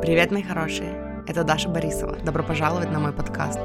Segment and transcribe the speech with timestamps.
[0.00, 1.24] Привет, мои хорошие!
[1.26, 2.16] Это Даша Борисова.
[2.24, 3.58] Добро пожаловать на мой подкаст.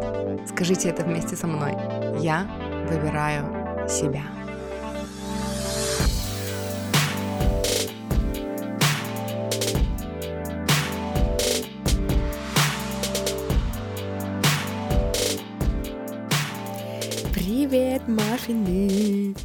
[0.48, 1.74] Скажите это вместе со мной.
[2.20, 2.48] Я
[2.90, 4.24] выбираю себя.
[17.36, 19.36] Привет, Машины!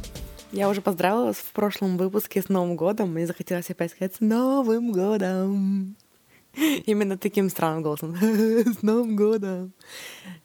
[0.51, 3.13] Я уже поздравила вас в прошлом выпуске с Новым годом.
[3.13, 5.95] Мне захотелось опять сказать «С Новым годом!»
[6.55, 8.15] Именно таким странным голосом.
[8.21, 9.73] С Новым годом!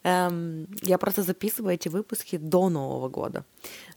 [0.02, 3.44] Эм, я просто записываю эти выпуски до Нового года.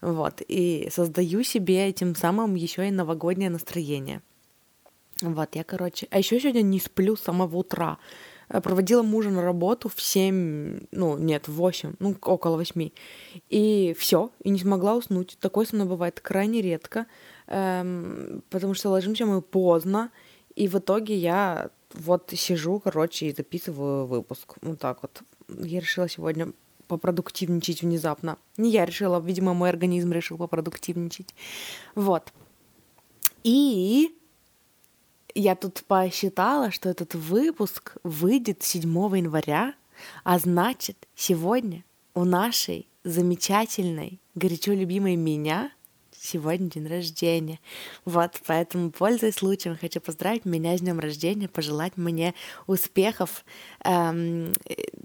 [0.01, 0.41] Вот.
[0.47, 4.21] И создаю себе тем самым еще и новогоднее настроение.
[5.21, 6.07] Вот, я, короче...
[6.11, 7.97] А еще сегодня не сплю с самого утра.
[8.49, 12.89] Э, проводила мужа на работу в 7, ну, нет, в 8, ну, около 8.
[13.49, 15.37] И все, и не смогла уснуть.
[15.39, 17.07] Такое со мной бывает крайне редко,
[17.47, 20.11] эм, потому что ложимся мы поздно,
[20.55, 24.55] и в итоге я вот сижу, короче, и записываю выпуск.
[24.61, 25.21] Вот так вот.
[25.47, 26.51] Я решила сегодня
[26.87, 28.37] попродуктивничать внезапно.
[28.57, 31.33] Не я решила, видимо, мой организм решил попродуктивничать.
[31.95, 32.33] Вот.
[33.43, 34.15] И
[35.35, 39.75] я тут посчитала, что этот выпуск выйдет 7 января,
[40.23, 45.71] а значит, сегодня у нашей замечательной, горячо любимой меня
[46.27, 47.59] сегодня день рождения.
[48.05, 52.33] Вот, поэтому, пользуясь случаем, хочу поздравить меня с днем рождения, пожелать мне
[52.67, 53.45] успехов,
[53.83, 54.53] эм,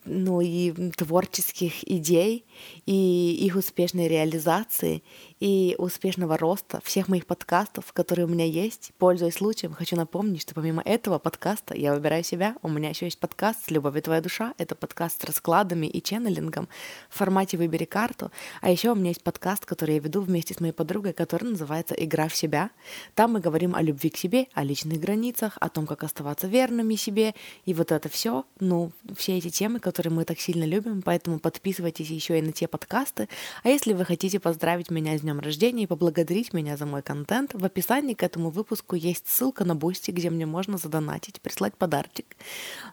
[0.05, 2.45] ну и творческих идей,
[2.87, 5.03] и их успешной реализации,
[5.39, 8.93] и успешного роста всех моих подкастов, которые у меня есть.
[8.99, 13.19] Пользуясь случаем, хочу напомнить, что помимо этого подкаста «Я выбираю себя», у меня еще есть
[13.19, 14.55] подкаст «Любовь и твоя душа».
[14.59, 16.69] Это подкаст с раскладами и ченнелингом
[17.09, 18.31] в формате «Выбери карту».
[18.61, 21.95] А еще у меня есть подкаст, который я веду вместе с моей подругой, который называется
[21.95, 22.71] «Игра в себя».
[23.15, 26.95] Там мы говорим о любви к себе, о личных границах, о том, как оставаться верными
[26.95, 31.39] себе, и вот это все, ну, все эти темы, которые мы так сильно любим, поэтому
[31.39, 33.29] подписывайтесь еще и на те подкасты.
[33.63, 37.55] А если вы хотите поздравить меня с днем рождения и поблагодарить меня за мой контент,
[37.55, 42.37] в описании к этому выпуску есть ссылка на Boosty, где мне можно задонатить, прислать подарочек.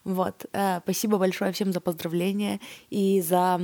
[0.04, 0.46] Вот.
[0.54, 2.60] Э, спасибо большое всем за поздравления
[2.90, 3.60] и за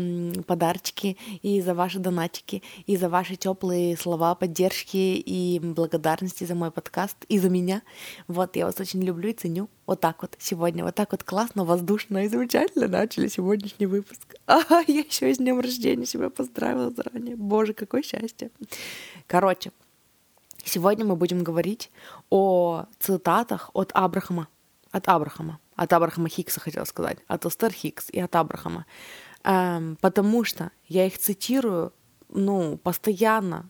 [0.47, 6.71] подарочки, и за ваши донатики, и за ваши теплые слова поддержки и благодарности за мой
[6.71, 7.81] подкаст и за меня.
[8.27, 9.69] Вот, я вас очень люблю и ценю.
[9.85, 14.35] Вот так вот сегодня, вот так вот классно, воздушно и замечательно начали сегодняшний выпуск.
[14.47, 17.35] А, я еще с днем рождения себя поздравила заранее.
[17.35, 18.51] Боже, какое счастье.
[19.27, 19.71] Короче,
[20.63, 21.89] сегодня мы будем говорить
[22.29, 24.47] о цитатах от Абрахама.
[24.91, 25.59] От Абрахама.
[25.75, 27.17] От Абрахама Хикса, хотела сказать.
[27.27, 28.85] От Эстер Хикс и от Абрахама.
[29.43, 31.93] Эм, потому что я их цитирую,
[32.29, 33.69] ну, постоянно,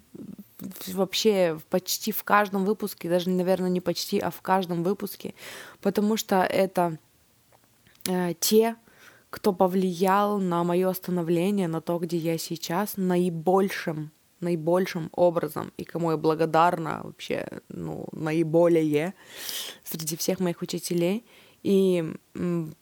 [0.87, 5.33] вообще почти в каждом выпуске, даже, наверное, не почти, а в каждом выпуске,
[5.81, 6.97] потому что это
[8.07, 8.75] э, те,
[9.29, 16.11] кто повлиял на мое становление, на то, где я сейчас, наибольшим, наибольшим образом, и кому
[16.11, 19.13] я благодарна вообще, ну, наиболее
[19.83, 21.25] среди всех моих учителей.
[21.63, 22.13] И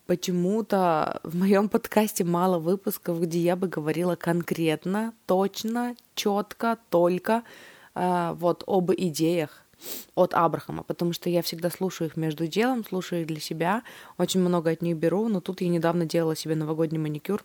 [0.06, 7.44] почему-то в моем подкасте мало выпусков, где я бы говорила конкретно, точно, четко, только
[7.96, 9.66] э, вот об идеях
[10.16, 13.84] от Абрахама, потому что я всегда слушаю их между делом, слушаю их для себя,
[14.18, 17.44] очень много от них беру, но тут я недавно делала себе новогодний маникюр,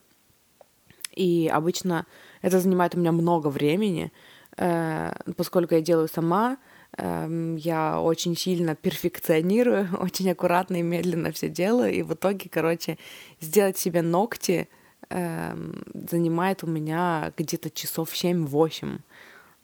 [1.12, 2.06] и обычно
[2.42, 4.12] это занимает у меня много времени,
[4.56, 6.58] э, поскольку я делаю сама,
[6.96, 12.98] Эм, я очень сильно перфекционирую, очень аккуратно и медленно все делаю, и в итоге, короче,
[13.40, 14.68] сделать себе ногти
[15.10, 18.98] занимает у меня где-то часов 7-8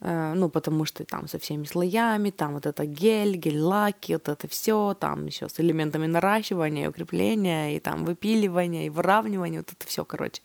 [0.01, 4.47] э, ну, потому что там со всеми слоями, там вот это гель, гель-лаки, вот это
[4.47, 10.03] все, там еще с элементами наращивания, укрепления, и там выпиливания, и выравнивания, вот это все,
[10.03, 10.41] короче.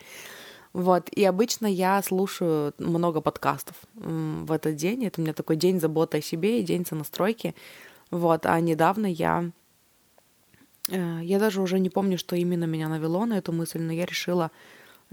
[0.73, 5.05] Вот, и обычно я слушаю много подкастов в этот день.
[5.05, 7.55] Это у меня такой день заботы о себе и день сонастройки.
[8.11, 9.51] Вот, а недавно я...
[10.89, 14.07] Э, я даже уже не помню, что именно меня навело на эту мысль, но я
[14.07, 14.53] решила,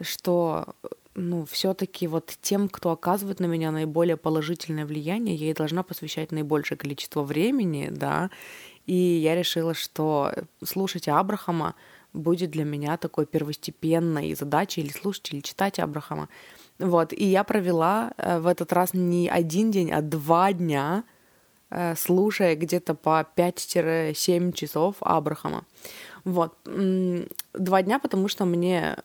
[0.01, 0.75] что
[1.15, 6.31] ну, все-таки вот тем, кто оказывает на меня наиболее положительное влияние, я и должна посвящать
[6.31, 8.29] наибольшее количество времени, да.
[8.85, 10.31] И я решила, что
[10.63, 11.75] слушать Абрахама—
[12.17, 16.29] будет для меня такой первостепенной задачей или слушать, или читать Абрахама.
[16.79, 21.03] Вот, и я провела э, в этот раз не один день, а два дня,
[21.69, 25.63] э, слушая где-то по 5-7 часов Абрахама.
[26.27, 26.57] Вот.
[27.53, 28.97] Два дня, потому что мне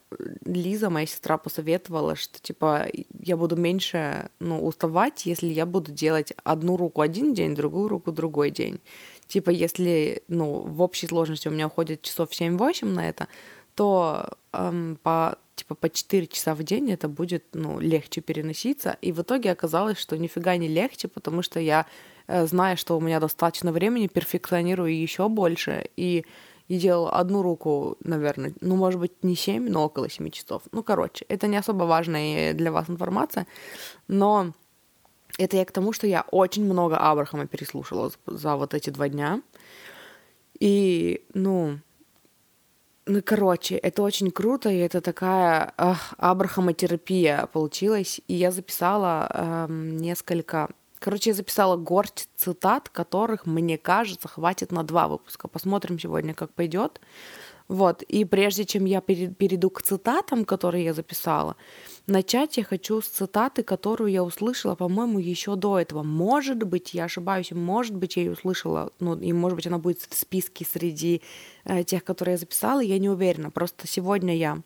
[0.44, 2.88] Лиза, моя сестра, посоветовала, что, типа,
[3.20, 8.10] я буду меньше, ну, уставать, если я буду делать одну руку один день, другую руку
[8.10, 8.80] другой день.
[9.28, 13.28] Типа, если, ну, в общей сложности у меня уходит часов 7-8 на это,
[13.76, 18.96] то эм, по типа по 4 часа в день это будет ну, легче переноситься.
[19.00, 21.86] И в итоге оказалось, что нифига не легче, потому что я,
[22.26, 25.88] э, зная, что у меня достаточно времени, перфекционирую еще больше.
[25.96, 26.24] И,
[26.72, 30.62] и делал одну руку, наверное, ну, может быть, не 7, но около 7 часов.
[30.72, 33.46] Ну, короче, это не особо важная для вас информация,
[34.08, 34.54] но
[35.36, 39.42] это я к тому, что я очень много Абрахама переслушала за, вот эти два дня.
[40.60, 41.78] И, ну,
[43.04, 48.22] ну, короче, это очень круто, и это такая ах, абрахамотерапия получилась.
[48.28, 50.70] И я записала эм, несколько...
[51.02, 55.48] Короче, я записала горсть цитат, которых, мне кажется, хватит на два выпуска.
[55.48, 57.00] Посмотрим сегодня, как пойдет.
[57.66, 61.56] Вот, и прежде чем я перейду к цитатам, которые я записала,
[62.06, 66.04] начать я хочу с цитаты, которую я услышала, по-моему, еще до этого.
[66.04, 70.00] Может быть, я ошибаюсь, может быть, я ее услышала, ну, и может быть, она будет
[70.02, 71.20] в списке среди
[71.64, 73.50] э, тех, которые я записала, я не уверена.
[73.50, 74.58] Просто сегодня я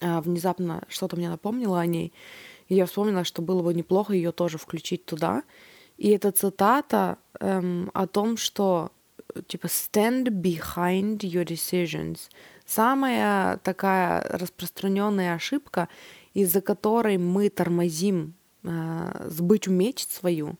[0.00, 2.12] э, внезапно что-то мне напомнила о ней,
[2.72, 5.42] и я вспомнила, что было бы неплохо ее тоже включить туда.
[5.98, 8.92] И это цитата эм, о том, что
[9.46, 12.18] типа stand behind your decisions.
[12.64, 15.90] Самая такая распространенная ошибка,
[16.32, 18.32] из-за которой мы тормозим
[18.62, 20.54] э, сбыть меч свою,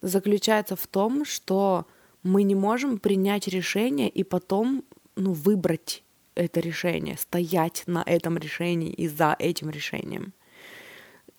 [0.00, 1.86] заключается в том, что
[2.22, 4.82] мы не можем принять решение и потом
[5.14, 6.04] ну, выбрать
[6.36, 10.32] это решение, стоять на этом решении и за этим решением.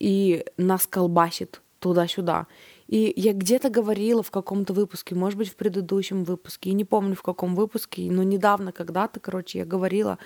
[0.05, 2.45] И нас колбасит туда-сюда.
[2.85, 7.23] И я где-то говорила в каком-то выпуске, может быть, в предыдущем выпуске, не помню в
[7.23, 10.19] каком выпуске, но недавно когда-то, короче, я говорила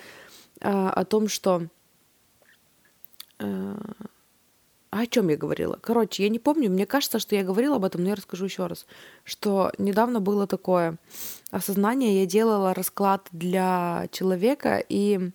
[0.60, 1.68] э, о том, что...
[3.40, 3.78] Э,
[4.90, 5.78] о чем я говорила?
[5.80, 8.66] Короче, я не помню, мне кажется, что я говорила об этом, но я расскажу еще
[8.66, 8.86] раз,
[9.24, 10.98] что недавно было такое
[11.52, 15.32] осознание, я делала расклад для человека, и,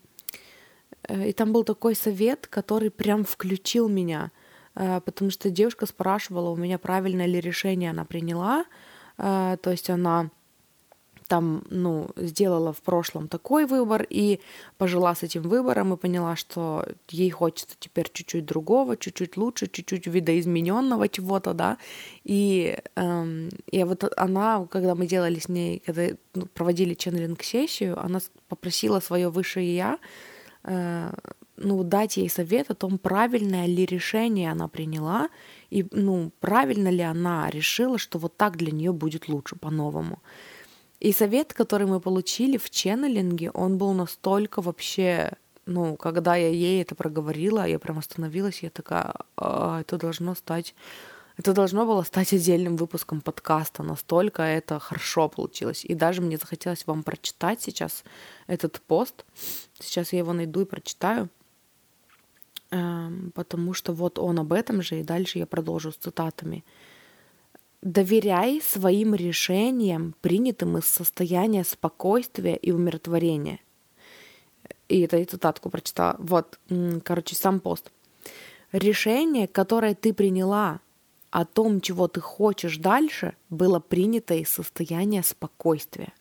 [1.08, 4.30] и там был такой совет, который прям включил меня—
[4.74, 8.64] Э, потому что девушка спрашивала у меня, правильное ли решение она приняла,
[9.18, 10.30] э, то есть она
[11.26, 14.40] там, ну, сделала в прошлом такой выбор и
[14.76, 20.06] пожила с этим выбором и поняла, что ей хочется теперь чуть-чуть другого, чуть-чуть лучше, чуть-чуть
[20.06, 21.78] видоизмененного чего-то, да.
[22.24, 28.18] И, эм, и вот она, когда мы делали с ней, когда ну, проводили ченнелинг-сессию, она
[28.48, 30.33] попросила свое высшее я э,
[30.64, 35.28] ну, дать ей совет о том, правильное ли решение она приняла,
[35.70, 40.22] и, ну, правильно ли она решила, что вот так для нее будет лучше по-новому.
[41.00, 45.32] И совет, который мы получили в ченнелинге, он был настолько вообще,
[45.66, 50.74] ну, когда я ей это проговорила, я прям остановилась, я такая, а, это должно стать
[51.36, 55.84] это должно было стать отдельным выпуском подкаста, настолько это хорошо получилось.
[55.84, 58.04] И даже мне захотелось вам прочитать сейчас
[58.46, 59.24] этот пост.
[59.80, 61.28] Сейчас я его найду и прочитаю.
[62.70, 66.64] Эм, потому что вот он об этом же, и дальше я продолжу с цитатами.
[67.82, 73.58] Доверяй своим решениям, принятым из состояния спокойствия и умиротворения.
[74.88, 76.16] И это и цитатку прочитала.
[76.18, 76.60] Вот,
[77.02, 77.90] короче, сам пост.
[78.72, 80.80] Решение, которое ты приняла
[81.34, 86.12] о том, чего ты хочешь дальше, было принято из состояния спокойствия.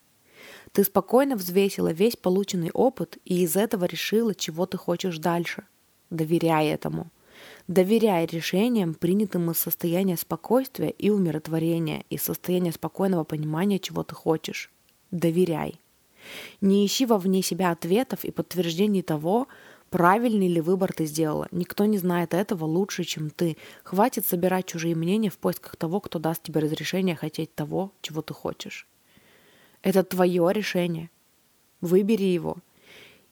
[0.72, 5.64] Ты спокойно взвесила весь полученный опыт и из этого решила, чего ты хочешь дальше–
[6.14, 7.08] Доверяй этому.
[7.66, 14.70] Доверяй решениям, принятым из состояния спокойствия и умиротворения, из состояния спокойного понимания, чего ты хочешь.
[15.10, 15.80] Доверяй.
[16.60, 19.48] Не ищи вовне себя ответов и подтверждений того,
[19.94, 21.46] правильный ли выбор ты сделала.
[21.52, 23.56] Никто не знает этого лучше, чем ты.
[23.84, 28.34] Хватит собирать чужие мнения в поисках того, кто даст тебе разрешение хотеть того, чего ты
[28.34, 28.88] хочешь.
[29.82, 31.10] Это твое решение.
[31.80, 32.56] Выбери его–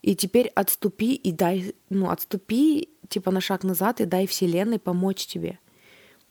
[0.02, 5.26] и теперь отступи и дай, ну, отступи типа на шаг назад и дай Вселенной помочь
[5.26, 5.58] тебе.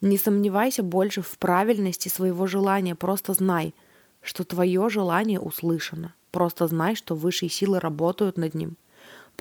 [0.01, 3.73] Не сомневайся больше в правильности своего желания, просто знай,
[4.21, 6.13] что твое желание услышано.
[6.31, 8.75] Просто знай, что высшие силы работают над ним.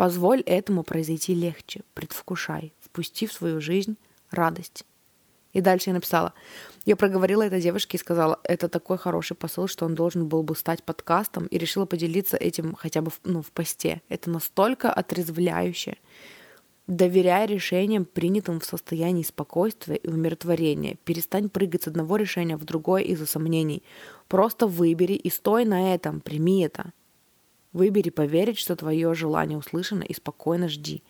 [0.01, 3.99] Позволь этому произойти легче, предвкушай, впусти в свою жизнь
[4.31, 4.87] радость.
[5.53, 6.33] И дальше я написала,
[6.87, 10.57] я проговорила это девушке и сказала, это такой хороший посыл, что он должен был бы
[10.57, 14.01] стать подкастом, и решила поделиться этим хотя бы в, ну, в посте.
[14.09, 15.99] Это настолько отрезвляюще.
[16.87, 20.97] Доверяй решениям, принятым в состоянии спокойствия и умиротворения.
[21.05, 23.83] Перестань прыгать с одного решения в другое из-за сомнений.
[24.29, 26.95] Просто выбери и стой на этом, прими это.
[27.73, 31.03] Выбери поверить, что твое желание услышано, и спокойно жди.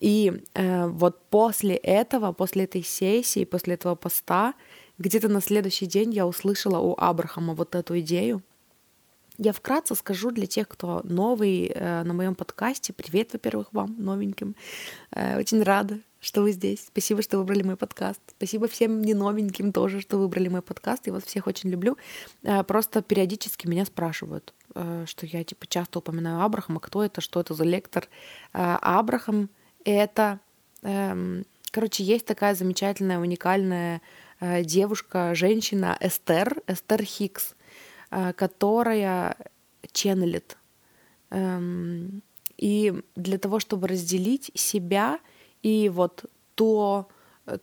[0.00, 4.54] И э, вот после этого, после этой сессии, после этого поста,
[4.98, 8.42] где-то на следующий день я услышала у Абрахама вот эту идею.
[9.38, 12.92] Я вкратце скажу для тех, кто новый э, на моем подкасте.
[12.92, 14.56] Привет, во-первых, вам, новеньким.
[15.12, 16.86] Э, очень рада, что вы здесь.
[16.86, 18.20] Спасибо, что выбрали мой подкаст.
[18.36, 19.14] Спасибо всем не
[19.72, 21.06] тоже, что выбрали мой подкаст.
[21.06, 21.96] Я вас всех очень люблю.
[22.42, 27.40] Э, просто периодически меня спрашивают, э, что я типа часто упоминаю Абрахама, кто это, что
[27.40, 28.08] это за лектор.
[28.52, 29.50] Э, Абрахам—
[29.84, 30.40] это...
[30.82, 34.00] Э, короче, есть такая замечательная, уникальная
[34.40, 37.56] девушка, женщина Эстер, Эстер Хикс,
[38.08, 39.36] которая
[39.90, 40.56] ченнелит.
[41.30, 42.22] Эм,
[42.56, 45.18] и для того, чтобы разделить себя
[45.68, 47.08] и вот то,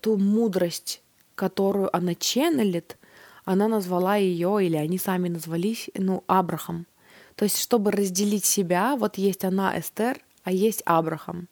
[0.02, 1.02] ту мудрость,
[1.36, 2.98] которую она ченнелит,
[3.44, 6.88] она назвала ее, или они сами назвались, ну, Абрахам.
[7.36, 11.48] То есть, чтобы разделить себя, вот есть она, Эстер, а есть Абрахам.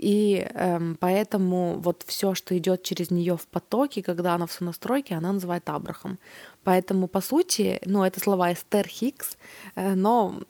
[0.00, 5.14] И эм, поэтому вот все, что идет через нее в потоке, когда она в сонастройке,
[5.14, 6.18] она называет Абрахам.
[6.64, 9.36] Поэтому, по сути, ну, это слова Эстер Хикс,
[9.74, 10.40] э, но,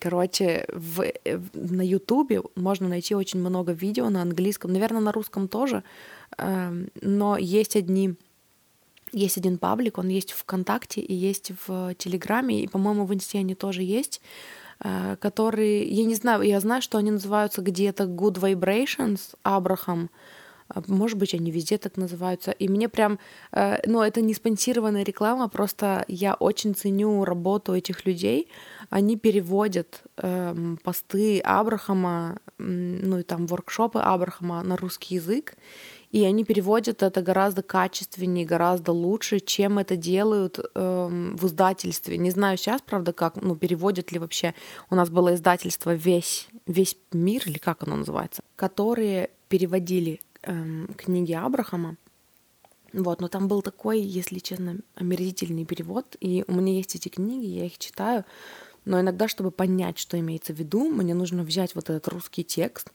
[0.00, 5.48] короче, в, э, на Ютубе можно найти очень много видео на английском, наверное, на русском
[5.48, 5.82] тоже,
[6.38, 8.14] э, но есть одни
[9.12, 13.38] есть один паблик, он есть в ВКонтакте и есть в Телеграме, и, по-моему, в Инсте
[13.38, 14.20] они тоже есть,
[15.20, 20.10] которые, я не знаю, я знаю, что они называются где-то Good Vibrations, Абрахам,
[20.86, 22.50] может быть, они везде так называются.
[22.50, 23.18] И мне прям,
[23.52, 28.48] э, ну, это не спонсированная реклама, просто я очень ценю работу этих людей.
[28.90, 35.54] Они переводят эм, посты Абрахама, ну и там воркшопы Абрахама на русский язык.
[36.14, 42.18] И они переводят это гораздо качественнее, гораздо лучше, чем это делают эм, в издательстве.
[42.18, 44.54] Не знаю сейчас, правда, как, ну, переводят ли вообще.
[44.90, 51.32] У нас было издательство «Весь, весь мир», или как оно называется, которые переводили эм, книги
[51.32, 51.96] Абрахама.
[52.92, 57.46] Вот, но там был такой, если честно, омерзительный перевод, и у меня есть эти книги,
[57.46, 58.24] я их читаю,
[58.84, 62.92] но иногда, чтобы понять, что имеется в виду, мне нужно взять вот этот русский текст,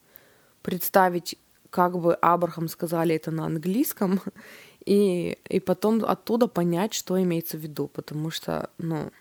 [0.62, 1.38] представить,
[1.70, 4.22] как бы Абрахам сказали это на английском,
[4.86, 9.12] и, и потом оттуда понять, что имеется в виду, потому что, ну,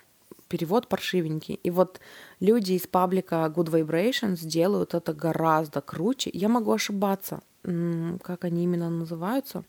[0.49, 1.55] перевод паршивенький.
[1.63, 2.01] И вот
[2.41, 6.31] люди из паблика Good Vibrations делают это гораздо круче.
[6.33, 9.65] Я могу ошибаться, как они именно называются.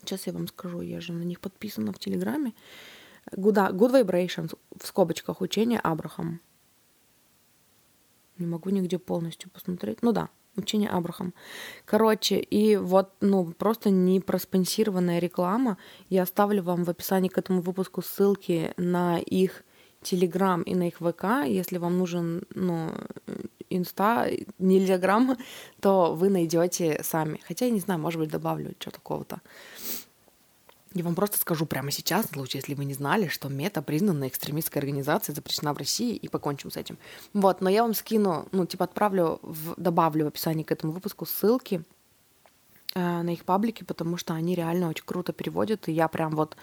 [0.00, 2.54] Сейчас я вам скажу, я же на них подписана в Телеграме.
[3.32, 6.40] Good, Good Vibrations, в скобочках, учение Абрахам.
[8.38, 10.02] Не могу нигде полностью посмотреть.
[10.02, 10.30] Ну да,
[10.60, 11.34] учение Абрахам.
[11.84, 15.76] Короче, и вот, ну, просто не проспонсированная реклама.
[16.08, 19.64] Я оставлю вам в описании к этому выпуску ссылки на их
[20.02, 21.46] Телеграм и на их ВК.
[21.46, 22.90] Если вам нужен, ну,
[23.68, 25.36] инста, не телеграм,
[25.80, 27.40] то вы найдете сами.
[27.46, 29.40] Хотя я не знаю, может быть, добавлю что такого-то.
[30.92, 34.26] Я вам просто скажу прямо сейчас, в случае, если вы не знали, что мета признана
[34.26, 36.98] экстремистской организацией, запрещена в России, и покончим с этим.
[37.32, 41.26] Вот, но я вам скину, ну, типа, отправлю, в, добавлю в описании к этому выпуску
[41.26, 41.84] ссылки
[42.94, 46.56] э, на их паблики, потому что они реально очень круто переводят, и я прям вот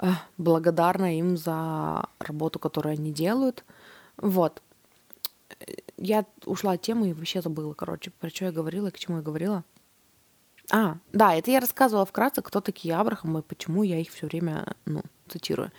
[0.00, 3.64] э, благодарна им за работу, которую они делают.
[4.18, 4.60] Вот
[5.96, 9.18] я ушла от темы и вообще забыла, короче, про что я говорила и к чему
[9.18, 9.64] я говорила.
[10.70, 14.76] А, да, это я рассказывала вкратце, кто такие Абрахамы и почему я их все время,
[14.86, 15.72] ну, цитирую.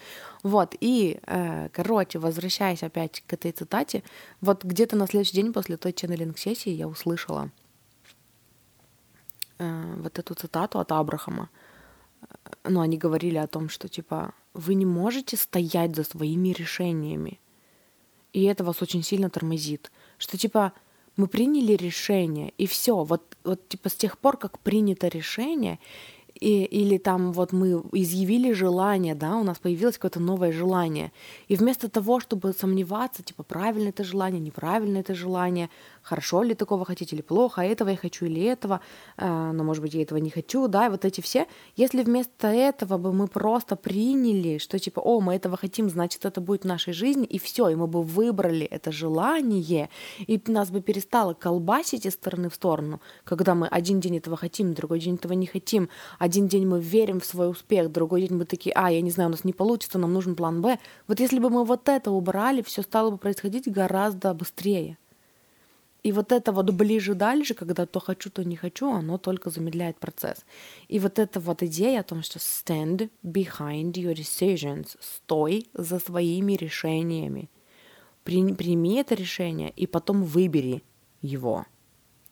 [0.44, 4.04] Вот, и, э, короче, возвращаясь опять к этой цитате,
[4.42, 7.50] вот где-то на следующий день после той ченнелинг-сессии я услышала
[9.60, 11.50] э, вот эту цитату от Абрахама.
[12.64, 17.40] Ну, они говорили о том, что, типа, вы не можете стоять за своими решениями.
[18.34, 19.92] И это вас очень сильно тормозит.
[20.18, 20.74] Что типа
[21.16, 23.04] мы приняли решение, и все.
[23.04, 25.80] Вот, вот типа с тех пор, как принято решение,
[26.40, 31.12] и, или там вот мы изъявили желание, да, у нас появилось какое-то новое желание.
[31.48, 35.70] И вместо того, чтобы сомневаться, типа, правильно это желание, неправильно это желание,
[36.04, 38.82] хорошо ли такого хотите или плохо, а этого я хочу или этого,
[39.18, 41.48] э, но, может быть, я этого не хочу, да, и вот эти все.
[41.76, 46.42] Если вместо этого бы мы просто приняли, что типа, о, мы этого хотим, значит, это
[46.42, 50.82] будет в нашей жизни, и все, и мы бы выбрали это желание, и нас бы
[50.82, 55.34] перестало колбасить из стороны в сторону, когда мы один день этого хотим, другой день этого
[55.34, 59.02] не хотим, один день мы верим в свой успех, другой день мы такие, а, я
[59.02, 60.80] не знаю, у нас не получится, нам нужен план Б.
[61.08, 64.98] Вот если бы мы вот это убрали, все стало бы происходить гораздо быстрее.
[66.04, 70.46] И вот это вот ближе-дальше, когда то хочу, то не хочу, оно только замедляет процесс.
[70.90, 76.54] И вот эта вот идея о том, что stand behind your decisions, стой за своими
[76.54, 77.50] решениями.
[78.24, 80.84] при, прими это решение и потом выбери
[81.22, 81.66] его.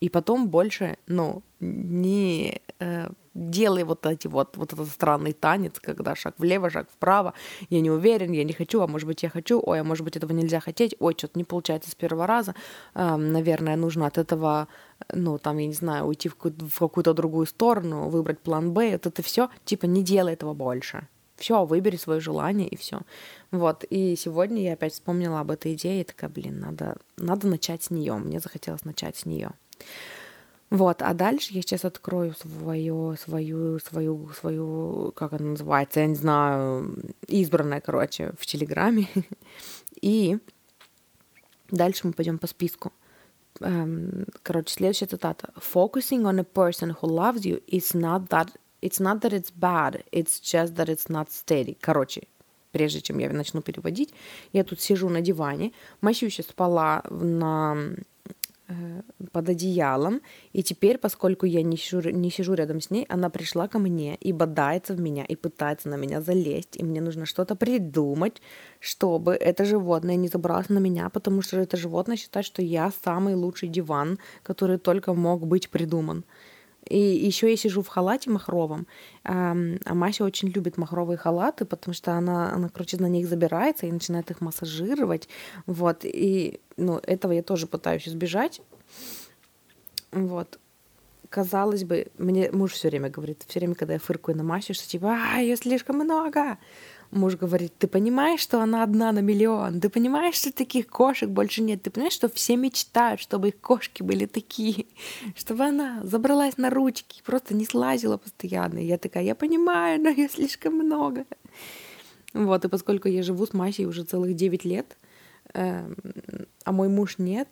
[0.01, 6.15] И потом больше, ну, не э, делай вот эти вот, вот этот странный танец, когда
[6.15, 7.33] шаг влево, шаг вправо,
[7.69, 10.17] я не уверен, я не хочу, а может быть я хочу, ой, а может быть
[10.17, 12.55] этого нельзя хотеть, ой, что-то не получается с первого раза,
[12.93, 14.67] э, наверное, нужно от этого,
[15.13, 18.91] ну, там, я не знаю, уйти в, какую- в какую-то другую сторону, выбрать план Б,
[18.91, 21.07] это все, типа, не делай этого больше.
[21.38, 23.01] Все, выбери свое желание и все.
[23.50, 23.83] Вот.
[23.89, 27.89] И сегодня я опять вспомнила об этой идее и такая, блин, надо, надо начать с
[27.89, 28.13] нее.
[28.13, 29.51] Мне захотелось начать с нее.
[30.71, 36.15] Вот, а дальше я сейчас открою свою, свою, свою, свою, как она называется, я не
[36.15, 36.95] знаю,
[37.27, 39.09] избранное, короче, в Телеграме.
[40.01, 40.39] И
[41.69, 42.93] дальше мы пойдем по списку.
[43.59, 45.49] Эм, Короче, следующая цитата.
[45.57, 50.05] Focusing on a person who loves you is not that it's not that it's bad,
[50.13, 51.77] it's just that it's not steady.
[51.81, 52.29] Короче,
[52.71, 54.13] прежде чем я начну переводить,
[54.53, 57.77] я тут сижу на диване, Масюся спала на
[59.31, 60.21] под одеялом,
[60.53, 64.15] и теперь, поскольку я не сижу, не сижу рядом с ней, она пришла ко мне
[64.15, 68.41] и бодается в меня, и пытается на меня залезть, и мне нужно что-то придумать,
[68.79, 73.35] чтобы это животное не забралось на меня, потому что это животное считает, что я самый
[73.35, 76.23] лучший диван, который только мог быть придуман.
[76.88, 78.88] И еще я сижу в халате махровом,
[79.23, 83.91] а Мася очень любит махровые халаты, потому что она, она, короче, на них забирается и
[83.91, 85.29] начинает их массажировать,
[85.67, 88.61] вот, и, ну, этого я тоже пытаюсь избежать,
[90.11, 90.59] вот.
[91.29, 94.85] Казалось бы, мне муж все время говорит, все время, когда я фыркаю на Масю, что
[94.85, 96.57] типа, а, ее слишком много.
[97.11, 99.81] Муж говорит, ты понимаешь, что она одна на миллион?
[99.81, 101.83] Ты понимаешь, что таких кошек больше нет?
[101.83, 104.85] Ты понимаешь, что все мечтают, чтобы их кошки были такие?
[105.35, 108.79] Чтобы она забралась на ручки просто не слазила постоянно.
[108.79, 111.25] И я такая, я понимаю, но ее слишком много.
[112.33, 114.97] Вот, и поскольку я живу с Масей уже целых 9 лет,
[115.53, 115.95] эм,
[116.63, 117.49] а мой муж нет,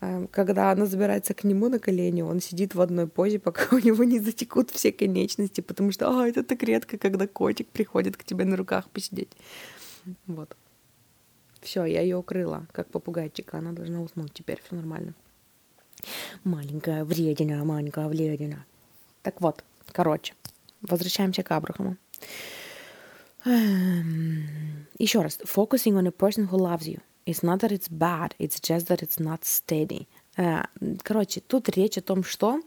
[0.00, 4.04] когда она забирается к нему на колени, он сидит в одной позе, пока у него
[4.04, 8.44] не затекут все конечности, потому что а, это так редко, когда котик приходит к тебе
[8.44, 9.30] на руках посидеть.
[10.26, 10.56] Вот.
[11.60, 13.58] Все, я ее укрыла, как попугайчика.
[13.58, 15.14] Она должна уснуть теперь, все нормально.
[16.42, 18.66] Маленькая вредина, маленькая вредина.
[19.22, 20.34] Так вот, короче,
[20.82, 21.96] возвращаемся к Абрахаму.
[23.44, 25.38] Еще раз.
[25.44, 27.00] Focusing on a person who loves you.
[27.26, 30.06] It's not that it's bad, it's just that it's not steady.
[30.36, 30.64] Э,
[31.02, 32.60] Короче, тут речь о том, что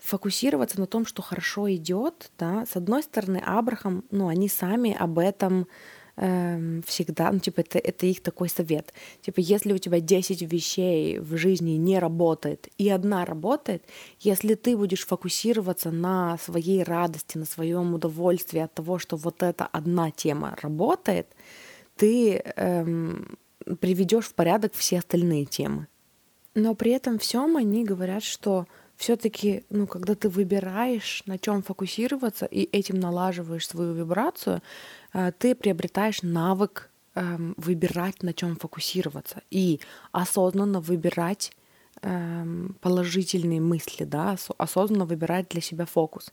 [0.00, 5.18] фокусироваться на том, что хорошо идет, да, с одной стороны, Абрахам, ну, они сами об
[5.18, 5.66] этом
[6.16, 8.92] эм, всегда, ну, типа, это, это их такой совет.
[9.20, 13.84] Типа, если у тебя 10 вещей в жизни не работает, и одна работает,
[14.20, 19.66] если ты будешь фокусироваться на своей радости, на своем удовольствии от того, что вот эта
[19.66, 21.26] одна тема работает,
[22.00, 23.36] ты эм,
[23.78, 25.86] приведешь в порядок все остальные темы.
[26.54, 32.46] Но при этом всем они говорят, что все-таки, ну, когда ты выбираешь, на чем фокусироваться,
[32.46, 34.62] и этим налаживаешь свою вибрацию,
[35.12, 41.52] э, ты приобретаешь навык эм, выбирать, на чем фокусироваться, и осознанно выбирать
[42.80, 46.30] положительные мысли, да, осо- осознанно выбирать для себя фокус.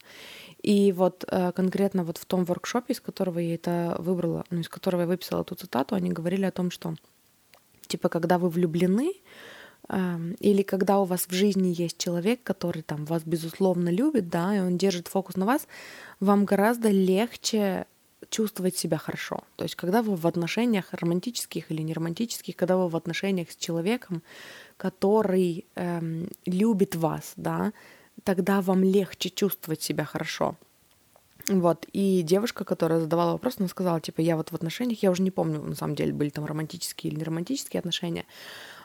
[0.62, 4.70] И вот э, конкретно вот в том воркшопе, из которого я это выбрала, ну, из
[4.70, 6.96] которого я выписала эту цитату, они говорили о том, что
[7.88, 9.14] типа, когда вы влюблены,
[9.90, 14.56] эм, или когда у вас в жизни есть человек, который там вас безусловно любит, да,
[14.56, 15.68] и он держит фокус на вас,
[16.20, 17.86] вам гораздо легче
[18.30, 19.44] чувствовать себя хорошо.
[19.56, 24.24] То есть, когда вы в отношениях романтических или неромантических, когда вы в отношениях с человеком,
[24.78, 27.74] который эм, любит вас, да,
[28.24, 30.56] тогда вам легче чувствовать себя хорошо.
[31.50, 35.24] Вот, и девушка, которая задавала вопрос, она сказала, типа, я вот в отношениях, я уже
[35.24, 38.26] не помню, на самом деле, были там романтические или неромантические отношения,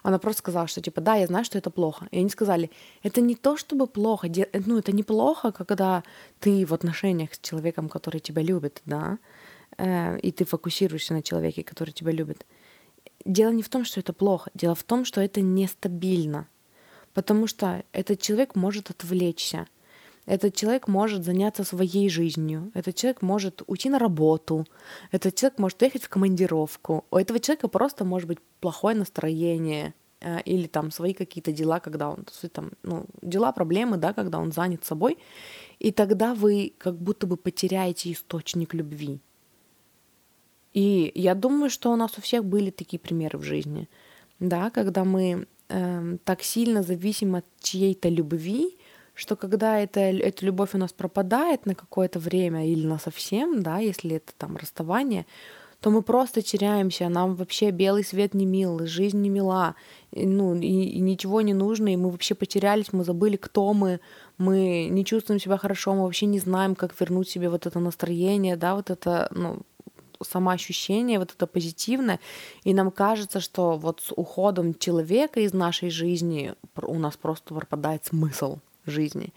[0.05, 2.07] она просто сказала, что, типа, да, я знаю, что это плохо.
[2.13, 2.71] И они сказали,
[3.03, 4.29] это не то, чтобы плохо,
[4.67, 6.05] ну, это неплохо, когда
[6.39, 9.19] ты в отношениях с человеком, который тебя любит, да,
[9.79, 12.47] э, и ты фокусируешься на человеке, который тебя любит.
[13.25, 16.49] Дело не в том, что это плохо, дело в том, что это нестабильно,
[17.15, 19.67] потому что этот человек может отвлечься,
[20.27, 24.67] этот человек может заняться своей жизнью, этот человек может уйти на работу,
[25.13, 30.41] этот человек может уехать в командировку, у этого человека просто может быть плохое настроение э,
[30.43, 34.85] или там свои какие-то дела, когда он, там, ну, дела, проблемы, да, когда он занят
[34.85, 35.19] собой,
[35.79, 39.21] и тогда вы как будто бы потеряете источник любви.
[40.75, 43.89] И я думаю, что у нас у всех были такие примеры в жизни,
[44.41, 48.77] да, когда мы эм, так сильно зависим от чьей-то любви,
[49.15, 53.79] что когда это, эта любовь у нас пропадает на какое-то время или на совсем, да,
[53.79, 55.27] если это там расставание,
[55.83, 59.75] то мы просто теряемся, нам вообще белый свет не мил, жизнь не мила,
[60.13, 63.99] ну, и, и ничего не нужно, и мы вообще потерялись, мы забыли, кто мы,
[64.39, 68.57] мы не чувствуем себя хорошо, мы вообще не знаем, как вернуть себе вот это настроение,
[68.57, 69.59] да, вот это, ну,
[70.25, 72.21] самоощущение, вот это позитивное,
[72.65, 78.05] и нам кажется, что вот с уходом человека из нашей жизни у нас просто пропадает
[78.07, 79.33] смысл жизни.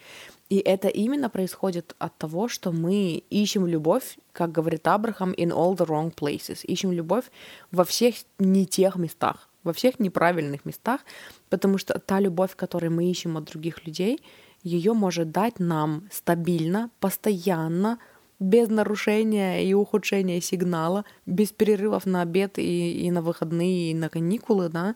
[0.49, 5.75] И это именно происходит от того, что мы ищем любовь, как говорит Абрахам, in all
[5.75, 6.63] the wrong places.
[6.63, 7.25] Ищем любовь
[7.71, 11.01] во всех не тех местах, во всех неправильных местах,
[11.49, 14.21] потому что та любовь, которую мы ищем от других людей,
[14.61, 17.99] ее может дать нам стабильно, постоянно,
[18.39, 24.09] без нарушения и ухудшения сигнала, без перерывов на обед и, и на выходные, и на
[24.09, 24.95] каникулы, да,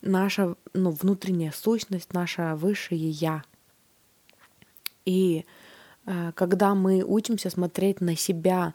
[0.00, 3.42] наша ну, внутренняя сущность, наше высшее я.
[5.04, 5.44] И
[6.06, 8.74] э, когда мы учимся смотреть на себя,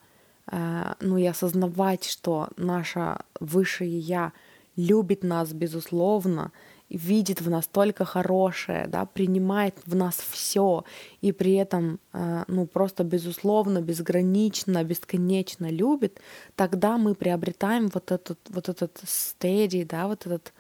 [0.52, 4.34] э, ну и осознавать, что наше высшее я
[4.76, 6.52] любит нас безусловно,
[6.94, 10.84] видит в нас только хорошее, да, принимает в нас все
[11.22, 16.22] и при этом, э, ну, просто безусловно, безгранично, бесконечно любит,
[16.56, 20.54] тогда мы приобретаем вот этот, вот этот стадий, да, вот этот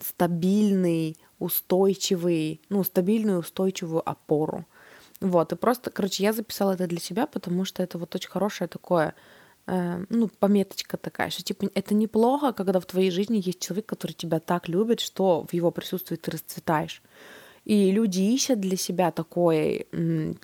[0.00, 4.64] стабильный, устойчивый, ну, стабильную, устойчивую опору.
[5.20, 8.68] Вот, и просто, короче, я записала это для себя, потому что это вот очень хорошее
[8.68, 9.14] такое
[9.66, 14.38] ну, пометочка такая, что типа это неплохо, когда в твоей жизни есть человек, который тебя
[14.38, 17.02] так любит, что в его присутствии ты расцветаешь.
[17.64, 19.86] И люди ищут для себя такой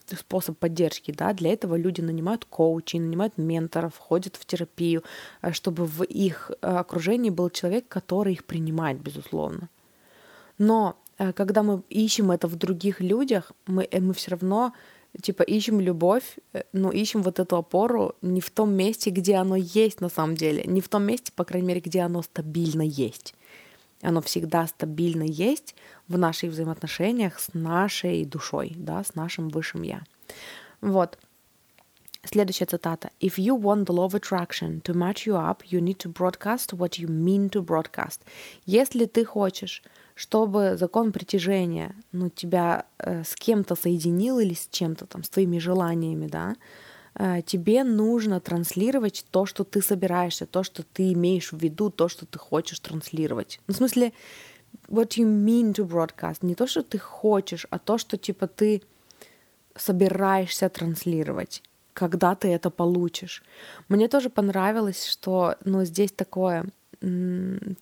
[0.07, 5.05] способ поддержки, да, для этого люди нанимают коучей, нанимают менторов, ходят в терапию,
[5.43, 9.69] э, чтобы в их э, окружении был человек, который их принимает, безусловно.
[10.57, 10.97] Но
[11.35, 14.73] когда мы ищем это в других людях, мы, мы все равно
[15.21, 19.57] типа ищем любовь, э, но ищем вот эту опору не в том месте, где оно
[19.57, 23.35] есть на самом деле, не в том месте, по крайней мере, где оно стабильно есть.
[24.03, 25.75] Оно всегда стабильно есть
[26.09, 30.03] в наших взаимоотношениях с нашей душой, да, с нашим высшим я.
[30.81, 31.19] Вот.
[32.25, 33.11] Следующая цитата.
[33.21, 36.75] If you want the law of attraction to match you up, you need to broadcast
[36.75, 38.21] what you mean to broadcast.
[38.67, 39.83] Если ты хочешь
[40.21, 45.59] чтобы закон притяжения, ну, тебя э, с кем-то соединил или с чем-то там, с твоими
[45.59, 46.57] желаниями, да,
[47.15, 52.09] э, тебе нужно транслировать то, что ты собираешься, то, что ты имеешь в виду, то,
[52.09, 53.61] что ты хочешь транслировать.
[53.67, 54.13] Ну, в смысле,
[54.89, 58.83] what you mean to broadcast, не то, что ты хочешь, а то, что, типа, ты
[59.75, 63.43] собираешься транслировать когда ты это получишь.
[63.89, 66.65] Мне тоже понравилось, что ну, здесь такое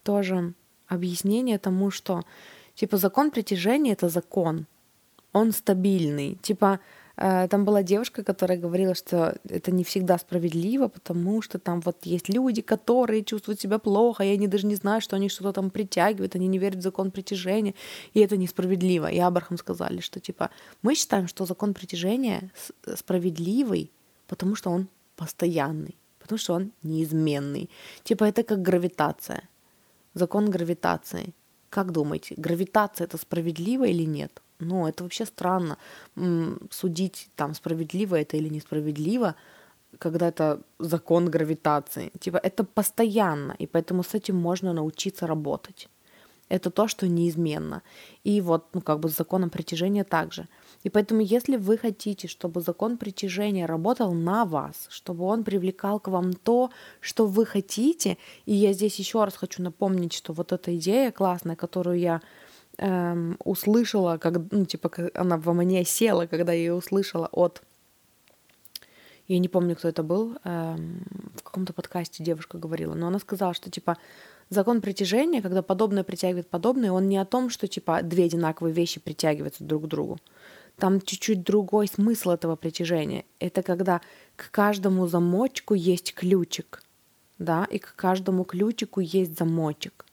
[0.02, 0.54] тоже
[0.88, 2.22] объяснение тому, что
[2.74, 4.66] типа закон притяжения это закон,
[5.32, 6.38] он стабильный.
[6.42, 6.80] Типа
[7.16, 11.96] э, там была девушка, которая говорила, что это не всегда справедливо, потому что там вот
[12.04, 15.70] есть люди, которые чувствуют себя плохо, и они даже не знают, что они что-то там
[15.70, 17.74] притягивают, они не верят в закон притяжения,
[18.14, 19.10] и это несправедливо.
[19.10, 20.50] И Абрахам сказали, что типа
[20.82, 22.50] мы считаем, что закон притяжения
[22.96, 23.90] справедливый,
[24.26, 27.68] потому что он постоянный, потому что он неизменный.
[28.04, 29.42] Типа это как гравитация
[30.18, 31.34] закон гравитации.
[31.70, 34.42] Как думаете, гравитация это справедливо или нет?
[34.60, 35.76] Ну, это вообще странно
[36.70, 39.34] судить, там, справедливо это или несправедливо,
[39.98, 42.10] когда это закон гравитации.
[42.18, 45.88] Типа, это постоянно, и поэтому с этим можно научиться работать.
[46.48, 47.82] Это то, что неизменно.
[48.24, 50.48] И вот, ну, как бы с законом притяжения также.
[50.84, 56.08] И поэтому, если вы хотите, чтобы закон притяжения работал на вас, чтобы он привлекал к
[56.08, 60.76] вам то, что вы хотите, и я здесь еще раз хочу напомнить, что вот эта
[60.76, 62.20] идея классная, которую я
[62.78, 67.62] эм, услышала, как, ну, типа, она во мне села, когда я ее услышала от
[69.28, 71.04] я не помню, кто это был, эм,
[71.36, 73.98] в каком-то подкасте девушка говорила, но она сказала, что типа
[74.48, 79.00] закон притяжения, когда подобное притягивает подобное, он не о том, что типа две одинаковые вещи
[79.00, 80.18] притягиваются друг к другу.
[80.78, 83.24] Там чуть-чуть другой смысл этого притяжения.
[83.40, 84.00] Это когда
[84.36, 86.82] к каждому замочку есть ключик,
[87.38, 90.04] да, и к каждому ключику есть замочек.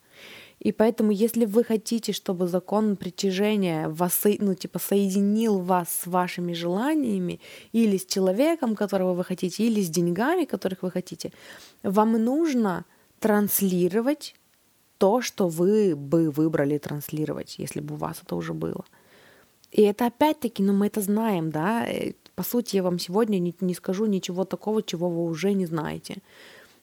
[0.59, 6.53] И поэтому, если вы хотите, чтобы закон притяжения вас, ну, типа, соединил вас с вашими
[6.53, 7.39] желаниями
[7.73, 11.31] или с человеком, которого вы хотите, или с деньгами, которых вы хотите,
[11.83, 12.85] вам нужно
[13.19, 14.35] транслировать
[14.97, 18.85] то, что вы бы выбрали транслировать, если бы у вас это уже было.
[19.71, 23.53] И это опять-таки, ну мы это знаем, да, э, по сути я вам сегодня не,
[23.61, 26.17] не скажу ничего такого, чего вы уже не знаете.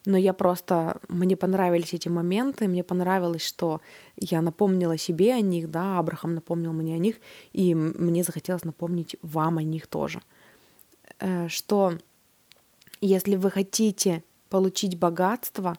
[0.05, 3.79] Но я просто, мне понравились эти моменты, мне понравилось, что
[4.17, 7.15] я напомнила себе о них, да, Абрахам напомнил мне о них,
[7.53, 10.21] и мне захотелось напомнить вам о них тоже.
[11.19, 11.97] Э, что
[12.99, 15.77] если вы хотите получить богатство,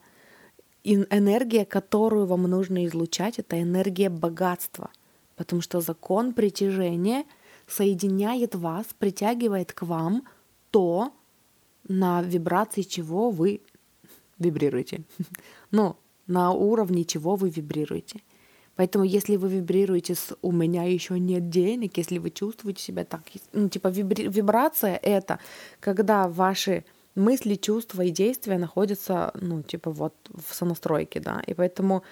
[0.85, 4.91] энергия, которую вам нужно излучать, это энергия богатства,
[5.37, 7.25] потому что закон притяжения
[7.67, 10.25] соединяет вас, притягивает к вам
[10.71, 11.13] то,
[11.89, 13.61] на вибрации чего вы
[14.39, 15.03] вибрируете.
[15.71, 18.21] Ну, на уровне чего вы вибрируете.
[18.77, 23.23] Поэтому если вы вибрируете с «у меня еще нет денег», если вы чувствуете себя так,
[23.53, 24.29] ну, типа вибри...
[24.29, 25.39] вибрация— это
[25.81, 32.03] когда ваши мысли, чувства и действия находятся, ну, типа вот в сонастройке, да, и поэтому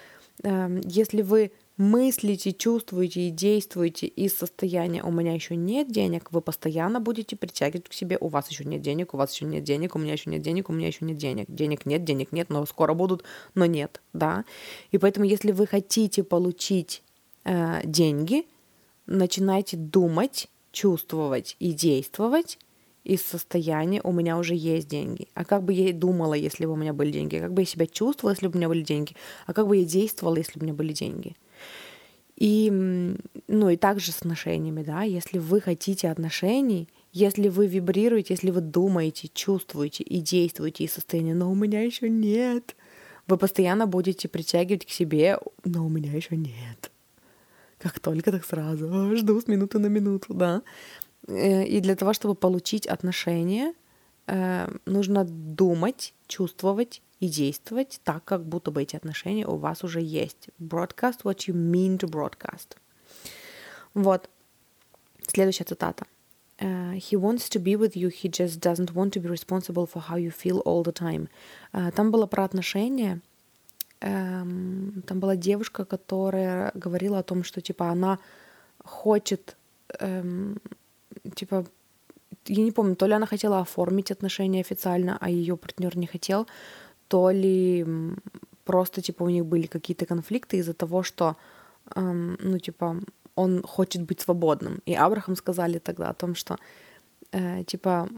[0.43, 6.41] э, если вы мыслите, чувствуете и действуете из состояния «у меня еще нет денег», вы
[6.41, 9.95] постоянно будете притягивать к себе «у вас еще нет денег, у вас еще нет денег,
[9.95, 11.45] у меня еще нет денег, у меня еще нет денег».
[11.47, 13.23] Денег нет, денег нет, но скоро будут,
[13.55, 14.45] но нет, да.
[14.91, 17.01] И поэтому, если вы хотите получить
[17.43, 18.45] э, деньги,
[19.05, 22.59] начинайте думать, чувствовать и действовать
[23.03, 25.27] из состояния «у меня уже есть деньги».
[25.33, 27.37] А как бы я думала, если бы у меня были деньги?
[27.37, 29.15] Как бы я себя чувствовала, если бы у меня были деньги?
[29.45, 31.35] А как бы я действовала, если бы у меня были деньги?
[32.35, 33.15] И,
[33.47, 38.61] ну, и также с отношениями, да, если вы хотите отношений, если вы вибрируете, если вы
[38.61, 42.75] думаете, чувствуете и действуете из состояния «но у меня еще нет»,
[43.27, 46.91] вы постоянно будете притягивать к себе «но у меня еще нет».
[47.77, 49.15] Как только, так сразу.
[49.15, 50.61] Жду с минуты на минуту, да.
[51.27, 53.73] Э, и для того, чтобы получить отношения,
[54.27, 60.01] э, нужно думать, чувствовать и действовать так, как будто бы эти отношения у вас уже
[60.01, 60.49] есть.
[60.59, 62.75] Broadcast what you mean to broadcast.
[63.93, 64.29] Вот.
[65.25, 66.05] Следующая цитата.
[66.59, 70.01] Uh, he wants to be with you, he just doesn't want to be responsible for
[70.01, 71.29] how you feel all the time.
[71.71, 73.21] Uh, там было про отношения.
[74.01, 78.19] Um, там была девушка, которая говорила о том, что типа она
[78.83, 79.55] хочет
[80.01, 80.61] um,
[81.35, 81.65] типа
[82.47, 86.47] я не помню, то ли она хотела оформить отношения официально, а ее партнер не хотел,
[87.13, 87.85] то ли
[88.65, 91.35] просто, типа, у них были какие-то конфликты из-за того, что,
[91.95, 92.95] эм, ну, типа,
[93.35, 94.81] он хочет быть свободным.
[94.87, 96.57] И Абрахам сказали тогда о том, что,
[97.31, 98.09] э, типа,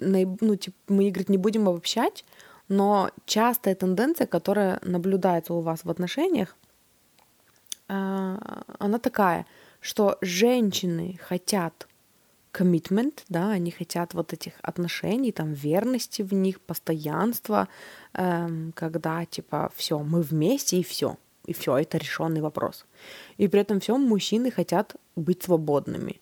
[0.00, 2.24] ну, типа, мы, говорит, не будем обобщать,
[2.68, 6.56] но частая тенденция, которая наблюдается у вас в отношениях,
[7.88, 8.38] э,
[8.78, 9.44] она такая,
[9.80, 11.88] что женщины хотят
[12.52, 17.68] commitment, да, они хотят вот этих отношений, там, верности в них, постоянства,
[18.14, 22.86] эм, когда, типа, все, мы вместе и все, и все, это решенный вопрос.
[23.38, 26.20] И при этом всем мужчины хотят быть свободными.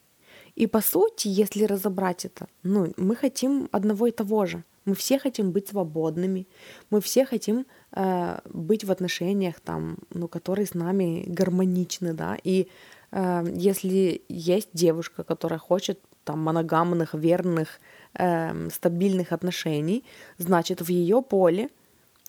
[0.54, 4.64] И по сути, если разобрать это, ну, мы хотим одного и того же.
[4.86, 6.46] Мы все хотим быть свободными,
[6.90, 12.68] мы все хотим э, быть в отношениях, там, ну, которые с нами гармоничны, да, и
[13.12, 17.80] э, если есть девушка, которая хочет там, моногамных, верных,
[18.12, 20.04] э, стабильных отношений,
[20.36, 21.70] значит, в ее поле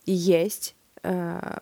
[0.05, 1.57] есть э,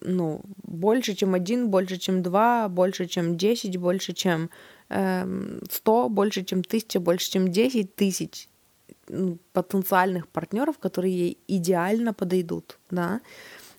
[0.00, 4.50] ну, больше, чем один, больше, чем два, больше, чем десять, больше, чем
[4.88, 8.48] э, сто, больше, чем тысяча, больше, чем десять тысяч
[9.52, 13.20] потенциальных партнеров, которые ей идеально подойдут, да.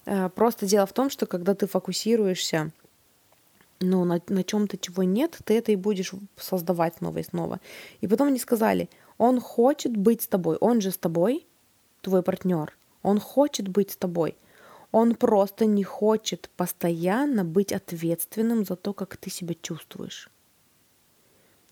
[0.06, 2.72] Э, просто дело в том, что когда ты фокусируешься
[3.90, 7.60] ну, на, на чем-то, чего нет, ты это и будешь создавать снова и снова.
[8.02, 11.46] И потом они сказали, он хочет быть с тобой, он же с тобой,
[12.02, 14.36] твой партнер, он хочет быть с тобой.
[14.92, 20.30] Он просто не хочет постоянно быть ответственным за то, как ты себя чувствуешь.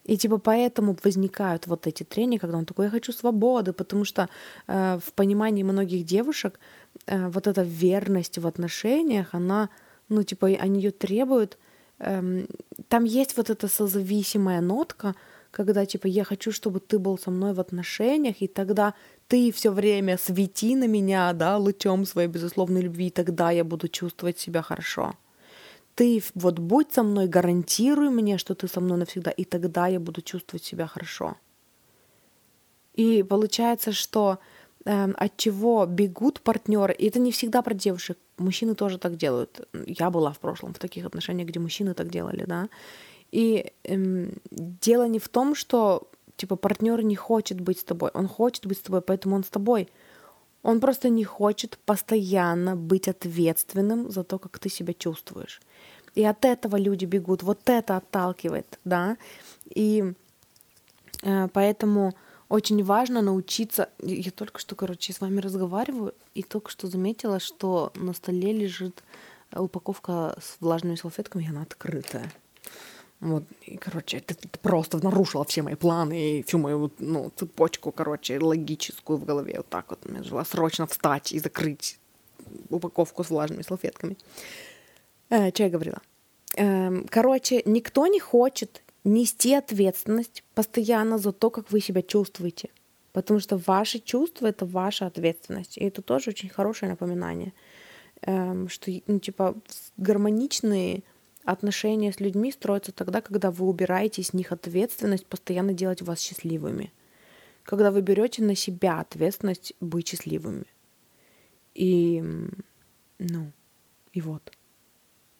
[0.03, 4.27] И типа поэтому возникают вот эти трения, когда он такой, я хочу свободы, потому что
[4.67, 6.59] э, в понимании многих девушек
[7.05, 9.69] э, вот эта верность в отношениях, она,
[10.09, 11.57] ну типа они ее требуют
[11.99, 12.47] эм,
[12.87, 15.15] там есть вот эта созависимая нотка,
[15.51, 18.93] когда типа я хочу, чтобы ты был со мной в отношениях, и тогда
[19.27, 23.87] ты все время свети на меня, да, лучом своей безусловной любви, и тогда я буду
[23.87, 25.13] чувствовать себя хорошо.
[25.95, 29.99] Ты вот будь со мной, гарантируй мне, что ты со мной навсегда, и тогда я
[29.99, 31.35] буду чувствовать себя хорошо.
[32.95, 34.39] И получается, что
[34.85, 39.67] э, от чего бегут партнеры, и это не всегда про девушек, мужчины тоже так делают.
[39.85, 42.69] Я была в прошлом в таких отношениях, где мужчины так делали, да.
[43.31, 48.27] И эм, дело не в том, что типа партнер не хочет быть с тобой, он
[48.27, 49.87] хочет быть с тобой, поэтому он с тобой.
[50.63, 55.61] Он просто не хочет постоянно быть ответственным за то, как ты себя чувствуешь.
[56.15, 57.43] И от этого люди бегут.
[57.43, 59.17] Вот это отталкивает, да.
[59.75, 60.13] И
[61.23, 62.13] э, поэтому
[62.53, 63.89] очень важно научиться...
[63.97, 69.03] Я только что, короче, с вами разговариваю, и только что заметила, что на столе лежит
[69.55, 72.31] упаковка с влажными салфетками, и она открытая.
[73.19, 77.91] Вот, и, короче, это, это просто нарушило все мои планы и всю мою, ну, цепочку,
[77.91, 79.55] короче, логическую в голове.
[79.57, 80.05] Вот так вот.
[80.05, 81.97] Мне желала срочно встать и закрыть
[82.69, 84.15] упаковку с влажными салфетками.
[85.29, 86.01] Э, что я говорила?
[86.55, 92.69] Э, короче, никто не хочет нести ответственность постоянно за то, как вы себя чувствуете.
[93.11, 95.77] Потому что ваши чувства— это ваша ответственность.
[95.77, 97.53] И это тоже очень хорошее напоминание,
[98.21, 99.55] эм, что, ну, типа,
[99.97, 101.03] гармоничные
[101.43, 106.91] отношения с людьми строятся тогда, когда вы убираете с них ответственность постоянно делать вас счастливыми.
[107.63, 110.65] Когда вы берете на себя ответственность быть счастливыми.
[111.75, 112.23] И,
[113.19, 113.51] ну,
[114.11, 114.51] и вот.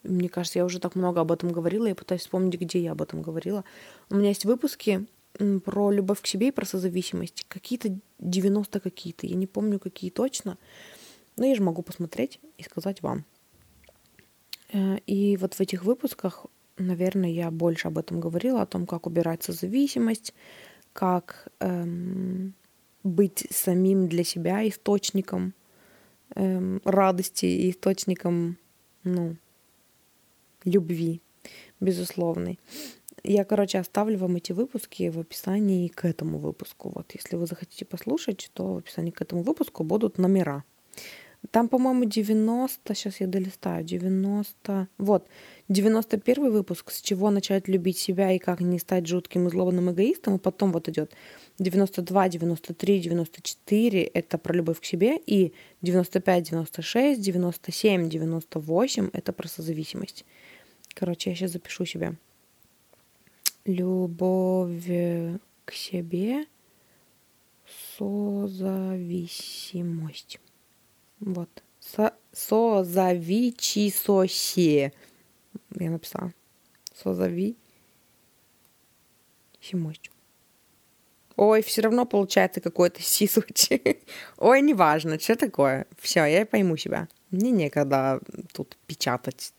[0.04, 3.02] Мне кажется, я уже так много об этом говорила, я пытаюсь вспомнить, где я об
[3.02, 3.64] этом говорила.
[4.10, 5.08] У меня есть выпуски
[5.66, 7.46] про любовь к себе и про созависимость.
[7.48, 10.58] Какие-то 90 какие-то, я не помню, какие точно.
[11.38, 13.26] Но я же могу посмотреть и сказать вам.
[14.72, 16.46] Э, и вот в этих выпусках,
[16.78, 20.34] наверное, я больше об этом говорила, о том, как убирать созависимость,
[20.92, 22.54] как эм,
[23.04, 25.54] быть самим для себя источником
[26.36, 28.58] эм, радости и источником,
[29.04, 29.36] ну,
[30.66, 31.22] любви,
[31.80, 32.60] безусловной.
[33.24, 36.92] Я, короче, оставлю вам эти выпуски в описании к этому выпуску.
[36.94, 40.64] Вот, если вы захотите послушать, то в описании к этому выпуску будут номера.
[41.52, 45.28] Там, по-моему, 90, сейчас я долистаю, 90, вот,
[45.68, 50.36] 91 выпуск, с чего начать любить себя и как не стать жутким и злобным эгоистом,
[50.36, 51.12] и потом вот идет
[51.60, 59.48] 92, 93, 94, это про любовь к себе, и 95, 96, 97, 98, это про
[59.48, 60.26] созависимость.
[60.94, 62.16] Короче, я сейчас запишу себе.
[63.66, 64.86] Любовь
[65.66, 66.46] к себе,
[67.98, 70.40] созависимость.
[71.20, 71.64] Вот.
[71.80, 73.56] Со созави
[73.92, 74.94] сосе.
[75.80, 76.32] Я написала.
[76.94, 77.58] Созави
[79.64, 80.12] симость.
[81.36, 83.70] Ой, все равно получается какой-то сисуч.
[84.38, 85.88] Ой, неважно, что такое.
[86.00, 87.08] Все, я пойму себя.
[87.32, 88.20] Мне некогда
[88.54, 89.54] тут печатать.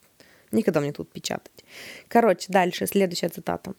[0.54, 1.64] Никогда мне тут печатать.
[2.08, 3.74] Короче, дальше, следующая цитата.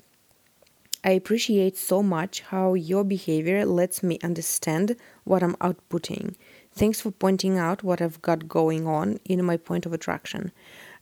[1.04, 6.36] I appreciate so much how your behavior lets me understand what I'm outputting.
[6.76, 10.52] Thanks for pointing out what I've got going on in my point of attraction.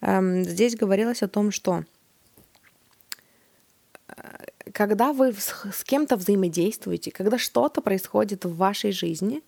[0.01, 1.85] Um, здесь говорилось о том, что
[4.73, 9.41] когда вы с кем-то взаимодействуете, когда что-то происходит в вашей жизни,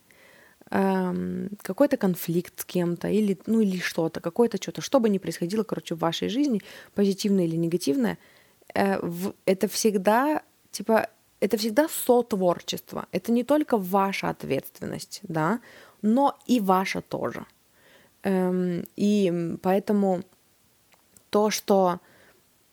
[0.69, 5.95] какой-то конфликт с кем-то или, ну, или что-то, какое-то что-то, что бы ни происходило, короче,
[5.95, 6.61] в вашей жизни,
[6.95, 8.17] позитивное или негативное,
[8.73, 8.99] э,
[9.45, 13.05] это всегда, типа, это всегда сотворчество.
[13.11, 15.59] Это не только ваша ответственность, да,
[16.01, 17.45] но и ваша тоже.
[18.23, 20.23] Эм, и поэтому
[21.29, 21.99] то, что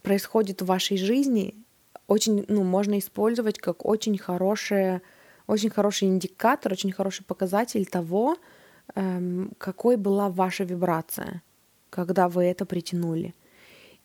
[0.02, 1.54] происходит в вашей жизни,
[2.06, 5.02] очень, ну, можно использовать как очень хорошее,
[5.46, 8.36] очень хороший индикатор, очень хороший показатель того,
[8.94, 11.42] эм, какой была ваша вибрация,
[11.90, 13.34] когда вы это притянули.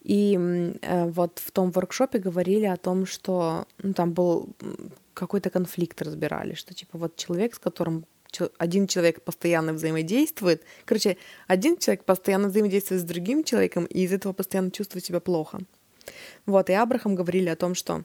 [0.02, 0.38] И
[0.82, 4.50] э, вот в том воркшопе говорили о том, что ну, там был
[5.14, 8.06] какой-то конфликт разбирали, что типа вот человек, с которым
[8.58, 10.64] один человек постоянно взаимодействует.
[10.86, 15.60] Короче, один человек постоянно взаимодействует с другим человеком, и из этого постоянно чувствует себя плохо.
[16.46, 18.04] Вот, и Абрахам говорили о том, что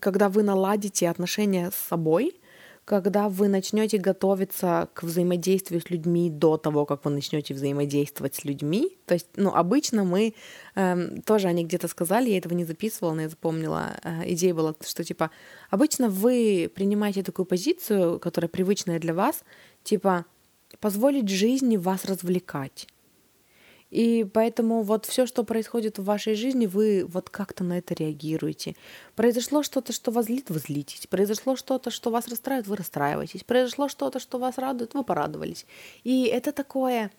[0.00, 2.40] когда вы наладите отношения с собой,
[2.86, 8.44] когда вы начнете готовиться к взаимодействию с людьми до того, как вы начнете взаимодействовать с
[8.44, 8.96] людьми.
[9.06, 10.34] То есть, ну, обычно мы
[10.76, 13.96] э, тоже они где-то сказали, я этого не записывала, но я запомнила.
[14.04, 15.32] Э, идея была, что типа
[15.68, 19.42] обычно вы принимаете такую позицию, которая привычная для вас,
[19.82, 20.24] типа
[20.78, 22.86] позволить жизни вас развлекать.
[23.90, 28.74] И поэтому вот все, что происходит в вашей жизни, вы вот как-то на это реагируете.
[29.14, 31.06] Произошло что-то, что вас злит, вы злитесь.
[31.06, 33.44] Произошло что-то, что вас расстраивает, вы расстраиваетесь.
[33.44, 35.66] Произошло что-то, что вас радует, вы порадовались.
[36.02, 37.12] И это такое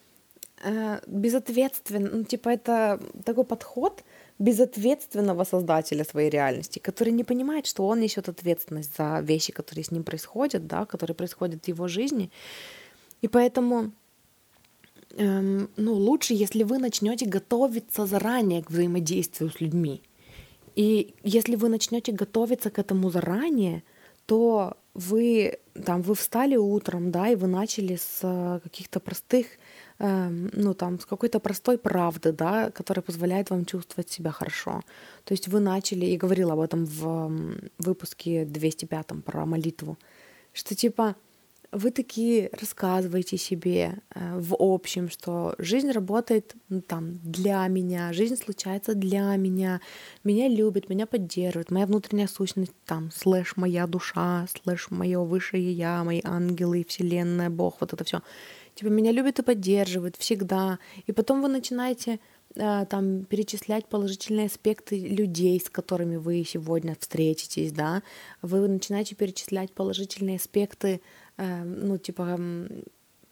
[0.63, 4.03] э, безответственно, ну, типа это такой подход
[4.39, 9.91] безответственного создателя своей реальности, который не понимает, что он несет ответственность за вещи, которые с
[9.91, 12.29] ним происходят, да, которые происходят в его жизни.
[13.21, 13.93] И поэтому
[15.17, 20.01] эм, ну, лучше, если вы начнете готовиться заранее к взаимодействию с людьми.
[20.75, 23.83] И если вы начнете готовиться к этому заранее,
[24.25, 29.47] то вы там вы встали утром, да, и вы начали с э, каких-то простых,
[29.99, 34.81] эм, ну там с какой-то простой правды, да, которая позволяет вам чувствовать себя хорошо.
[35.23, 37.31] То есть вы начали, и говорила об этом в
[37.77, 39.97] выпуске 205 про молитву,
[40.53, 41.15] что типа
[41.77, 48.35] вы такие рассказываете себе э, в общем, что жизнь работает ну, там для меня, жизнь
[48.35, 49.81] случается для меня,
[50.23, 56.03] меня любят, меня поддерживают, моя внутренняя сущность там, слэш моя душа, слэш мое высшее я,
[56.03, 58.21] мои ангелы, вселенная, Бог, вот это все.
[58.77, 60.77] Типа меня любят и поддерживают всегда.
[61.07, 62.19] И потом вы начинаете
[62.55, 68.03] э, там перечислять положительные аспекты людей, с которыми вы сегодня встретитесь, да,
[68.43, 71.01] вы начинаете перечислять положительные аспекты
[71.37, 72.37] ну, типа,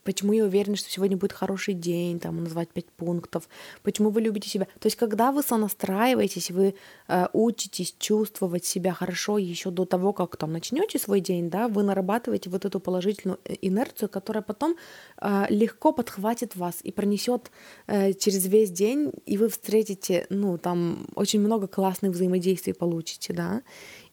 [0.06, 3.50] почему я уверена, что сегодня будет хороший день, там, назвать пять пунктов,
[3.84, 4.68] почему вы любите себя.
[4.80, 6.76] То есть, когда вы сонастраиваетесь, вы
[7.08, 11.84] э, учитесь чувствовать себя хорошо еще до того, как там начнете свой день, да, вы
[11.84, 14.78] нарабатываете вот эту положительную э, инерцию, которая потом
[15.20, 17.52] э, легко подхватит вас и пронесет
[17.88, 23.64] э, через весь день, и вы встретите, ну, там, очень много классных взаимодействий получите, да.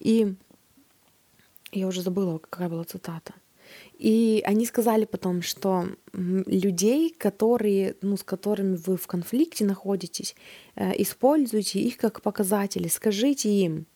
[0.01, 0.35] И
[1.73, 3.35] я уже забыла, какая была цитата.
[4.03, 10.35] И они сказали потом, что людей, которые, ну, с которыми вы в конфликте находитесь,
[10.75, 12.89] э, используйте их как показатели.
[12.89, 13.87] Скажите им,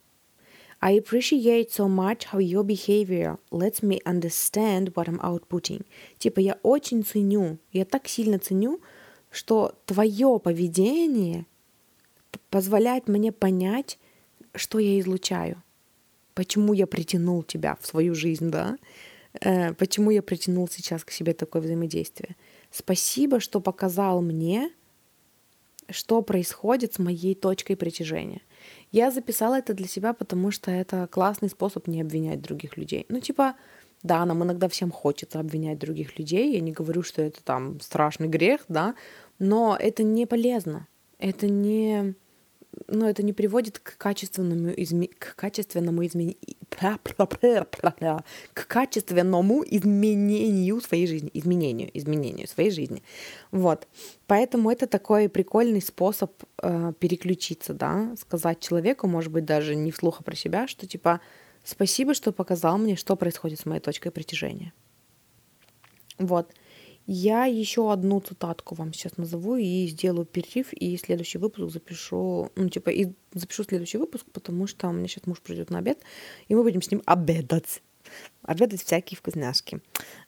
[0.81, 5.85] I appreciate so much how your behavior lets me understand what I'm outputting.
[6.19, 8.81] Типа, я очень ценю, я так сильно ценю,
[9.33, 11.47] что твое поведение
[12.51, 13.99] позволяет мне понять,
[14.55, 15.61] что я излучаю,
[16.35, 19.06] почему я притянул тебя в свою жизнь, да, Э,
[19.41, 22.37] почему я притянул сейчас к себе такое взаимодействие.
[22.71, 24.71] Спасибо, что показал мне,
[25.89, 28.43] что происходит с моей точкой притяжения.
[28.93, 33.07] Я записала это для себя, потому что это классный способ не обвинять других людей.
[33.09, 33.55] Ну, типа,
[34.03, 36.55] да, нам иногда всем хочется обвинять других людей.
[36.55, 38.95] Я не говорю, что это там страшный грех, да,
[39.39, 40.87] но это не полезно.
[41.19, 42.15] Это не
[42.89, 45.09] но это не приводит к качественному, изме...
[45.09, 46.37] к качественному изменению
[48.53, 53.03] к качественному изменению своей жизни, изменению, изменению своей жизни.
[53.51, 53.87] Вот.
[54.27, 60.21] Поэтому это такой прикольный способ э, переключиться, да, сказать человеку, может быть, даже не вслух,
[60.21, 61.21] а про себя, что типа
[61.65, 64.73] спасибо, что показал мне, что происходит с моей точкой притяжения.
[66.19, 66.53] Вот.
[67.07, 72.69] Я еще одну цитатку вам сейчас назову и сделаю перерыв, и следующий выпуск запишу, ну,
[72.69, 76.01] типа, и запишу следующий выпуск, потому что у меня сейчас муж придет на обед,
[76.49, 77.81] и мы будем с ним обедать.
[78.43, 79.81] Обедать всякие вкусняшки.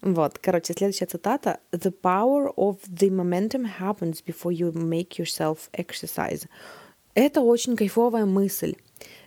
[0.02, 1.58] Вот, короче, следующая цитата.
[1.72, 6.46] The power of the momentum happens before you make yourself exercise.
[7.14, 8.76] Это очень кайфовая мысль.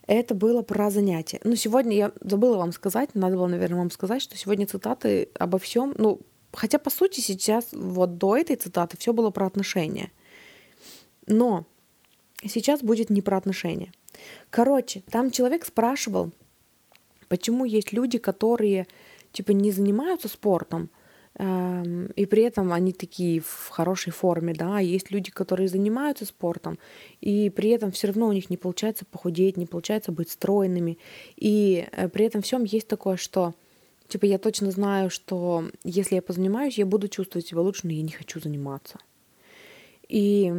[0.07, 1.39] Это было про занятие.
[1.43, 5.57] Ну, сегодня я забыла вам сказать, надо было, наверное, вам сказать, что сегодня цитаты обо
[5.57, 6.21] всем, ну,
[6.53, 10.11] Хотя, по сути, сейчас вот до этой цитаты все было про отношения.
[11.27, 11.65] Но
[12.43, 13.91] сейчас будет не про отношения.
[14.49, 16.31] Короче, там человек спрашивал,
[17.29, 18.87] почему есть люди, которые
[19.31, 20.89] типа не занимаются спортом,
[21.35, 26.25] эм, и при этом они такие в хорошей форме, да, а есть люди, которые занимаются
[26.25, 26.77] спортом,
[27.21, 30.97] и при этом все равно у них не получается похудеть, не получается быть стройными,
[31.37, 33.53] и э, при этом всем есть такое, что
[34.11, 38.01] Типа я точно знаю, что если я позанимаюсь, я буду чувствовать себя лучше, но я
[38.01, 38.99] не хочу заниматься.
[40.09, 40.53] И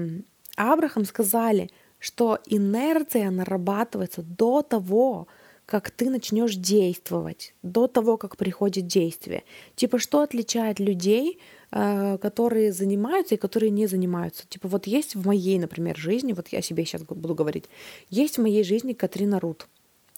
[0.57, 5.27] Абрахам сказали, что инерция нарабатывается до того,
[5.67, 9.45] как ты начнешь действовать, до того, как приходит действие.
[9.77, 11.39] Типа, что отличает людей,
[11.73, 14.49] э, которые занимаются и которые не занимаются.
[14.49, 17.67] Типа, вот есть в моей, например, жизни, вот я о себе сейчас буду говорить,
[18.09, 19.69] есть в моей жизни Катрина Рут,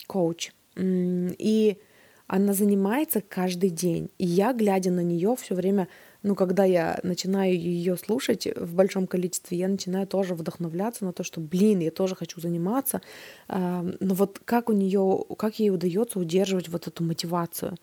[0.07, 0.53] коуч.
[0.76, 1.78] И
[2.27, 4.11] она занимается каждый день.
[4.18, 5.89] И я, глядя на нее, все время,
[6.22, 11.22] ну, когда я начинаю ее слушать в большом количестве, я начинаю тоже вдохновляться на то,
[11.22, 13.03] что, блин, я тоже хочу заниматься.
[13.49, 17.77] Но вот как у нее, как ей удается удерживать вот эту мотивацию.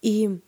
[0.00, 0.38] И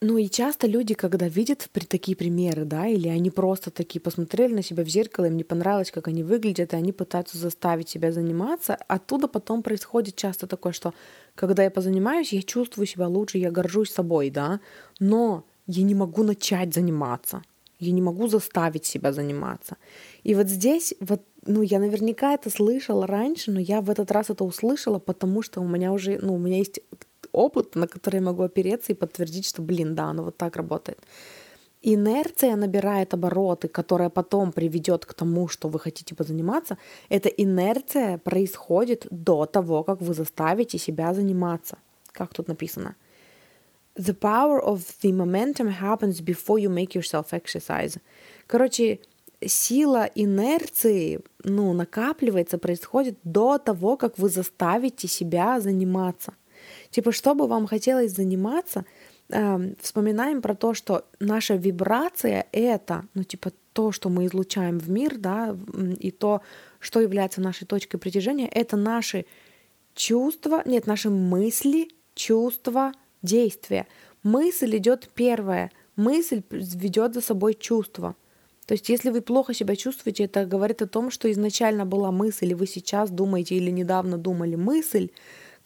[0.00, 4.52] ну и часто люди, когда видят при такие примеры, да, или они просто такие посмотрели
[4.52, 8.12] на себя в зеркало, им не понравилось, как они выглядят, и они пытаются заставить себя
[8.12, 10.92] заниматься, оттуда потом происходит часто такое, что
[11.34, 14.60] когда я позанимаюсь, я чувствую себя лучше, я горжусь собой, да,
[15.00, 17.42] но я не могу начать заниматься,
[17.78, 19.78] я не могу заставить себя заниматься.
[20.24, 24.28] И вот здесь, вот, ну, я наверняка это слышала раньше, но я в этот раз
[24.28, 26.80] это услышала, потому что у меня уже, ну, у меня есть
[27.36, 30.98] опыт, на который я могу опереться и подтвердить, что, блин, да, оно вот так работает.
[31.82, 36.78] Инерция набирает обороты, которая потом приведет к тому, что вы хотите позаниматься.
[37.08, 41.76] Эта инерция происходит до того, как вы заставите себя заниматься.
[42.12, 42.96] Как тут написано?
[43.96, 47.98] The power of the momentum happens before you make yourself exercise.
[48.46, 48.98] Короче,
[49.46, 56.32] сила инерции ну, накапливается, происходит до того, как вы заставите себя заниматься.
[56.96, 58.86] Типа, что бы вам хотелось заниматься,
[59.28, 64.88] э, вспоминаем про то, что наша вибрация— это, ну, типа, то, что мы излучаем в
[64.88, 65.54] мир, да,
[65.98, 66.40] и то,
[66.78, 69.26] что является нашей точкой притяжения, это наши
[69.94, 73.86] чувства, нет, наши мысли, чувства, действия.
[74.22, 75.70] Мысль идет первая.
[75.96, 78.16] Мысль ведет за собой чувство.
[78.66, 82.52] То есть, если вы плохо себя чувствуете, это говорит о том, что изначально была мысль,
[82.52, 85.10] и вы сейчас думаете или недавно думали мысль,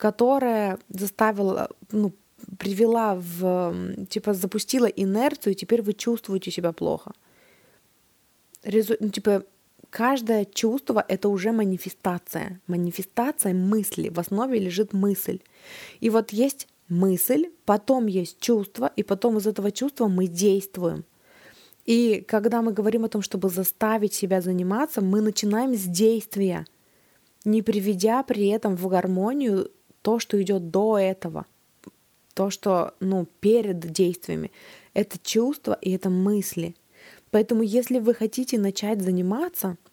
[0.01, 2.11] которая заставила, ну,
[2.57, 3.75] привела в,
[4.09, 7.11] типа, запустила инерцию, и теперь вы чувствуете себя плохо.
[8.63, 8.95] Резу...
[8.99, 9.43] Ну, типа,
[9.91, 12.59] каждое чувство— это уже манифестация.
[12.65, 14.09] Манифестация мысли.
[14.09, 15.39] В основе лежит мысль.
[15.99, 21.03] И вот есть мысль, потом есть чувство, и потом из этого чувства мы действуем.
[21.85, 26.65] И когда мы говорим о том, чтобы заставить себя заниматься, мы начинаем с действия,
[27.45, 29.69] не приведя при этом в гармонию
[30.01, 31.45] то, что идет до этого,
[32.33, 34.51] то, что ну, перед действиями.
[34.93, 36.75] Это чувство и это мысли.
[37.29, 39.77] Поэтому если вы хотите начать заниматься—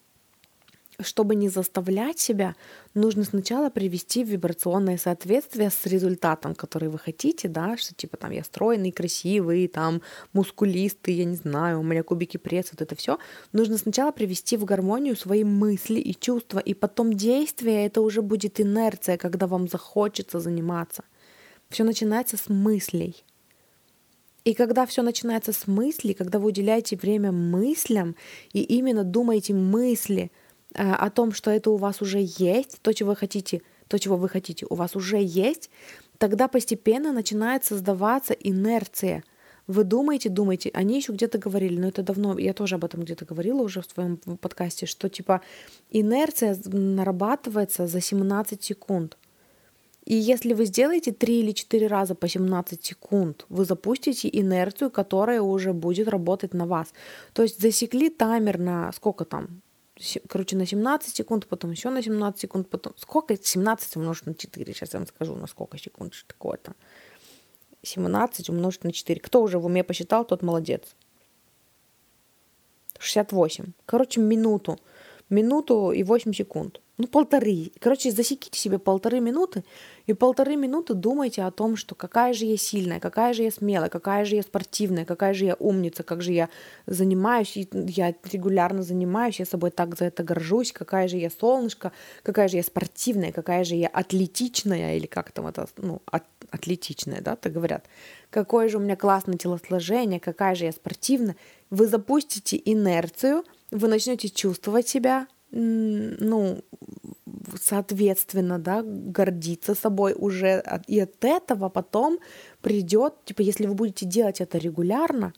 [1.01, 2.55] чтобы не заставлять себя,
[2.93, 8.31] нужно сначала привести в вибрационное соответствие с результатом, который вы хотите, да, что типа там
[8.31, 10.01] я стройный, красивый, там
[10.33, 13.17] мускулистый, я не знаю, у меня кубики пресс, вот это все.
[13.53, 18.59] Нужно сначала привести в гармонию свои мысли и чувства, и потом действие, это уже будет
[18.59, 21.03] инерция, когда вам захочется заниматься.
[21.69, 23.23] Все начинается с мыслей.
[24.45, 28.15] И когда все начинается с мыслей, когда вы уделяете время мыслям
[28.53, 30.31] и именно думаете мысли,
[30.75, 34.29] о том, что это у вас уже есть, то, чего вы хотите, то, чего вы
[34.29, 35.69] хотите, у вас уже есть,
[36.17, 39.23] тогда постепенно начинает создаваться инерция.
[39.67, 43.25] Вы думаете, думаете, они еще где-то говорили, но это давно, я тоже об этом где-то
[43.25, 45.41] говорила уже в своем подкасте, что типа
[45.91, 49.17] инерция нарабатывается за 17 секунд.
[50.05, 55.41] И если вы сделаете 3 или 4 раза по 17 секунд, вы запустите инерцию, которая
[55.41, 56.93] уже будет работать на вас.
[57.33, 59.61] То есть засекли таймер на сколько там?
[60.27, 62.93] Короче, на 17 секунд, потом еще на 17 секунд, потом...
[62.97, 63.35] Сколько?
[63.35, 64.73] 17 умножить на 4.
[64.73, 66.73] Сейчас я вам скажу, на сколько секунд что такое-то.
[67.83, 69.19] 17 умножить на 4.
[69.19, 70.95] Кто уже в уме посчитал, тот молодец.
[72.99, 73.73] 68.
[73.85, 74.79] Короче, минуту.
[75.29, 77.71] Минуту и 8 секунд ну, полторы.
[77.79, 79.63] Короче, засеките себе полторы минуты,
[80.05, 83.89] и полторы минуты думайте о том, что какая же я сильная, какая же я смелая,
[83.89, 86.49] какая же я спортивная, какая же я умница, как же я
[86.87, 92.49] занимаюсь, я регулярно занимаюсь, я собой так за это горжусь, какая же я солнышко, какая
[92.49, 97.37] же я спортивная, какая же я атлетичная, или как там это, ну, от, атлетичная, да,
[97.37, 97.85] так говорят.
[98.29, 101.37] Какое же у меня классное телосложение, какая же я спортивная.
[101.69, 106.63] Вы запустите инерцию, вы начнете чувствовать себя ну,
[107.59, 110.63] соответственно, да, гордиться собой уже.
[110.87, 112.19] И от этого потом
[112.61, 115.33] придет, типа, если вы будете делать это регулярно,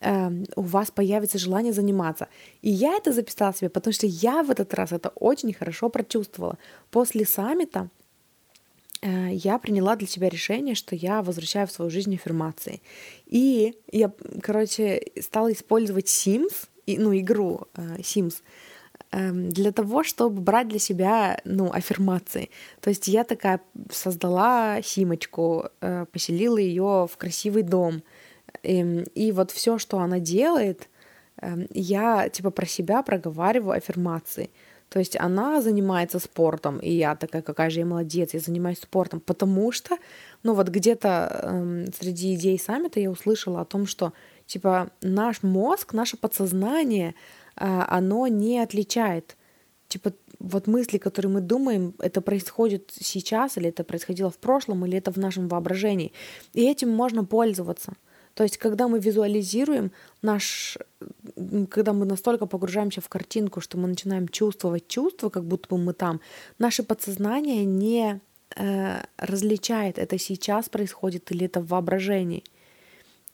[0.00, 2.28] э, у вас появится желание заниматься.
[2.60, 6.56] И я это записала себе, потому что я в этот раз это очень хорошо прочувствовала.
[6.90, 7.90] После саммита
[9.00, 12.80] э, я приняла для себя решение, что я возвращаю в свою жизнь аффирмации.
[13.26, 18.42] И я, короче, стала использовать Sims, ну, игру э, Sims,
[19.14, 22.48] Эм, для того, чтобы брать для себя, ну, аффирмации.
[22.80, 23.60] То есть я такая
[23.90, 28.02] создала Симочку, э, поселила ее в красивый дом.
[28.62, 30.88] И, эм, и вот все, что она делает,
[31.42, 34.48] эм, я типа про себя проговариваю аффирмации.
[34.88, 39.20] То есть она занимается спортом, и я такая, какая же я молодец, я занимаюсь спортом,
[39.20, 39.96] потому что,
[40.42, 44.12] ну вот где-то эм, среди идей саммита я услышала о том, что
[44.46, 47.14] типа наш мозг, наше подсознание,
[47.56, 49.36] а, оно не отличает.
[49.88, 54.98] Типа вот мысли, которые мы думаем, это происходит сейчас, или это происходило в прошлом, или
[54.98, 56.12] это в нашем воображении.
[56.52, 57.92] И этим можно пользоваться.
[58.34, 60.78] То есть, когда мы визуализируем наш,
[61.70, 65.92] когда мы настолько погружаемся в картинку, что мы начинаем чувствовать чувства, как будто бы мы
[65.92, 66.20] там,
[66.58, 68.20] наше подсознание не
[68.56, 72.42] э, различает, это сейчас происходит или это в воображении.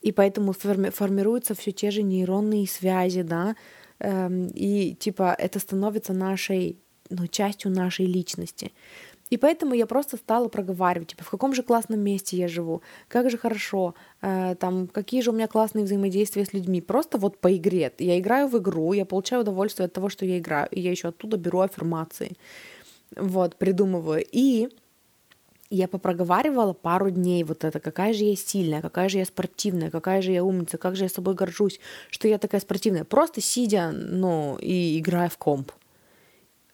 [0.00, 3.56] И поэтому форми- формируются все те же нейронные связи, да,
[4.00, 6.78] Эм, и типа это становится нашей,
[7.10, 8.72] ну, частью нашей личности.
[9.30, 13.30] И поэтому я просто стала проговаривать, типа, в каком же классном месте я живу, как
[13.30, 16.80] же хорошо, э, там, какие же у меня классные взаимодействия с людьми.
[16.80, 17.92] Просто вот по игре.
[17.98, 21.08] Я играю в игру, я получаю удовольствие от того, что я играю, и я еще
[21.08, 22.36] оттуда беру аффирмации.
[23.16, 24.24] Вот, придумываю.
[24.32, 24.68] И
[25.70, 30.22] я попроговаривала пару дней вот это, какая же я сильная, какая же я спортивная, какая
[30.22, 33.04] же я умница, как же я собой горжусь, что я такая спортивная.
[33.04, 35.72] Просто сидя, ну, и играя в комп.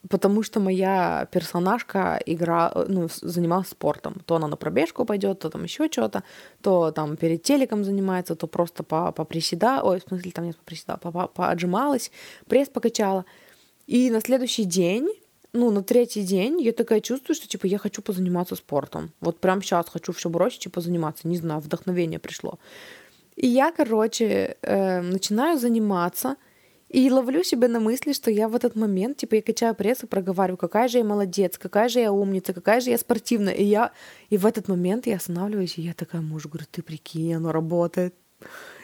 [0.09, 4.21] потому что моя персонажка игра, ну, занималась спортом.
[4.25, 6.23] То она на пробежку пойдет, то там еще что-то,
[6.61, 10.57] то там перед телеком занимается, то просто по, по приседа, ой, в смысле, там нет
[10.57, 12.11] по приседа, по, по, поотжималась,
[12.47, 13.25] пресс покачала.
[13.87, 15.09] И на следующий день,
[15.55, 19.11] ну, на третий день я такая чувствую, что, типа, я хочу позаниматься спортом.
[19.21, 21.27] Вот прям сейчас хочу все бросить и позаниматься.
[21.27, 22.59] Не знаю, вдохновение пришло.
[23.35, 26.35] И я, короче, э, начинаю заниматься,
[26.89, 30.07] и ловлю себя на мысли, что я в этот момент, типа, я качаю пресс и
[30.07, 33.53] проговариваю, какая же я молодец, какая же я умница, какая же я спортивная.
[33.53, 33.91] И я,
[34.29, 38.13] и в этот момент я останавливаюсь, и я такая, муж, говорю, ты прикинь, оно работает.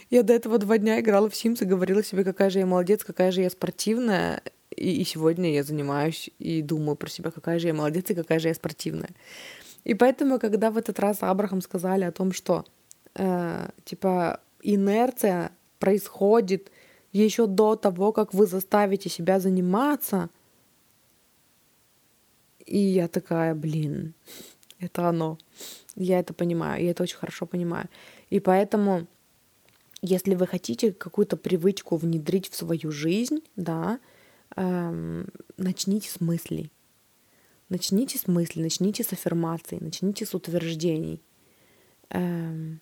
[0.09, 3.03] Я до этого два дня играла в Sims и говорила себе, какая же я молодец,
[3.03, 4.41] какая же я спортивная.
[4.81, 8.39] И, и сегодня я занимаюсь и думаю про себя, какая же я молодец и какая
[8.39, 9.11] же я спортивная.
[9.83, 12.65] И поэтому, когда в этот раз Абрахам сказали о том, что
[13.15, 16.71] э, типа инерция происходит
[17.11, 20.29] еще до того, как вы заставите себя заниматься,
[22.65, 24.13] и я такая, блин,
[24.79, 25.37] это оно.
[25.95, 27.87] Я это понимаю, я это очень хорошо понимаю.
[28.29, 29.05] И поэтому,
[30.01, 33.99] если вы хотите какую-то привычку внедрить в свою жизнь, да,
[34.55, 35.27] эм,
[35.57, 36.71] начните с мыслей.
[37.69, 41.21] Начните с мыслей, начните с аффирмаций, начните с утверждений.
[42.09, 42.81] Эм,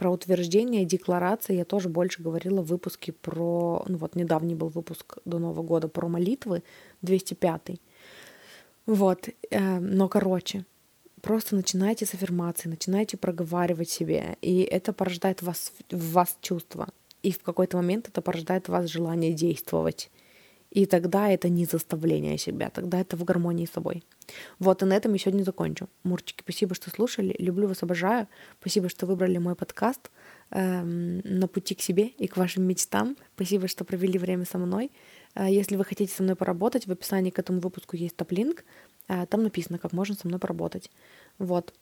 [0.00, 3.84] про утверждение декларации я тоже больше говорила в выпуске про...
[3.86, 6.62] Ну вот, недавний был выпуск до Нового года про молитвы,
[7.02, 7.80] 205
[8.86, 10.64] Вот, эм, но короче,
[11.20, 16.88] просто начинайте с аффирмации, начинайте проговаривать себе, и это порождает вас, в вас чувство.
[17.22, 20.10] И в какой-то момент это порождает в вас желание действовать.
[20.70, 24.04] И тогда это не заставление себя, тогда это в гармонии с собой.
[24.60, 25.88] Вот, и на этом я сегодня закончу.
[26.04, 27.34] Мурчики, спасибо, что слушали.
[27.38, 28.28] Люблю вас, обожаю.
[28.60, 30.10] Спасибо, что выбрали мой подкаст
[30.50, 33.16] эм, на пути к себе и к вашим мечтам.
[33.34, 34.92] Спасибо, что провели время со мной.
[35.34, 38.64] Э, если вы хотите со мной поработать, в описании к этому выпуску есть топ-линк.
[39.08, 40.88] Э, там написано, как можно со мной поработать.
[41.38, 41.74] Вот.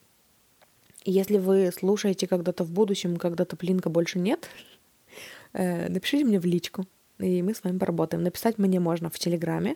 [1.05, 4.49] Если вы слушаете когда-то в будущем, когда топ-линка больше нет,
[5.53, 6.87] э, напишите мне в личку
[7.19, 8.23] и мы с вами поработаем.
[8.23, 9.75] Написать мне можно в Телеграме,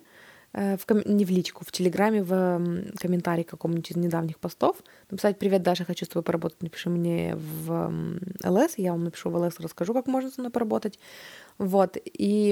[0.53, 1.01] э, в ком...
[1.05, 2.61] не в личку, в Телеграме, в
[2.99, 4.77] комментарии каком-нибудь из недавних постов.
[5.11, 6.61] Написать «Привет, Даша, хочу с тобой поработать».
[6.61, 7.91] Напиши мне в
[8.43, 10.99] ЛС, я вам напишу в ЛС, расскажу, как можно со мной поработать.
[11.57, 12.47] Вот, и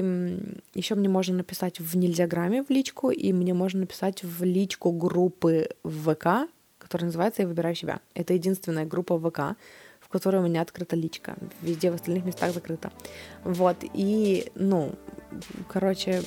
[0.74, 5.68] еще мне можно написать в Нельзяграме в личку, и мне можно написать в личку группы
[5.82, 8.00] в ВК, которая называется «Я выбираю себя».
[8.14, 9.56] Это единственная группа в ВК,
[10.12, 11.36] которой у меня открыта личка.
[11.60, 12.92] Везде в остальных местах закрыта.
[13.44, 14.92] Вот, и, ну,
[15.68, 16.22] короче,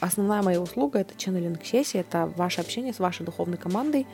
[0.00, 4.06] основная моя услуга— это ченнелинг сессии, это ваше общение с вашей духовной командой,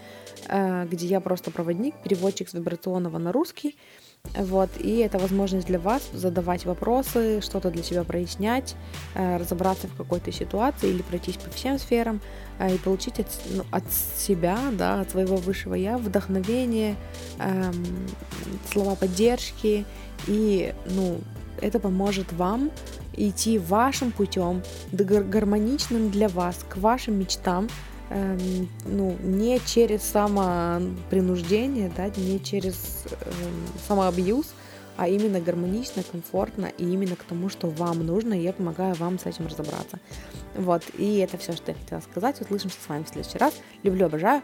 [0.49, 3.77] э, где я просто проводник, переводчик с вибрационного на русский,
[4.37, 8.75] вот, и это возможность для вас задавать вопросы, что-то для себя прояснять,
[9.15, 12.21] э, разобраться в какой-то ситуации или пройтись по всем сферам
[12.61, 16.97] и получить от, ну, от себя, да, от своего высшего я вдохновение,
[17.39, 17.85] эм,
[18.73, 19.85] слова поддержки,
[20.27, 21.21] и, ну,
[21.61, 22.71] это поможет вам
[23.17, 27.69] идти вашим путем, гармоничным для вас, к вашим мечтам,
[28.11, 34.47] эм, ну, не через самопринуждение, да, не через эм, самоабьюз,
[34.97, 39.19] а именно гармонично, комфортно и именно к тому, что вам нужно, и я помогаю вам
[39.19, 39.99] с этим разобраться.
[40.55, 42.41] Вот, и это все, что я хотела сказать.
[42.41, 43.55] Услышимся с вами в следующий раз.
[43.83, 44.43] Люблю, обожаю.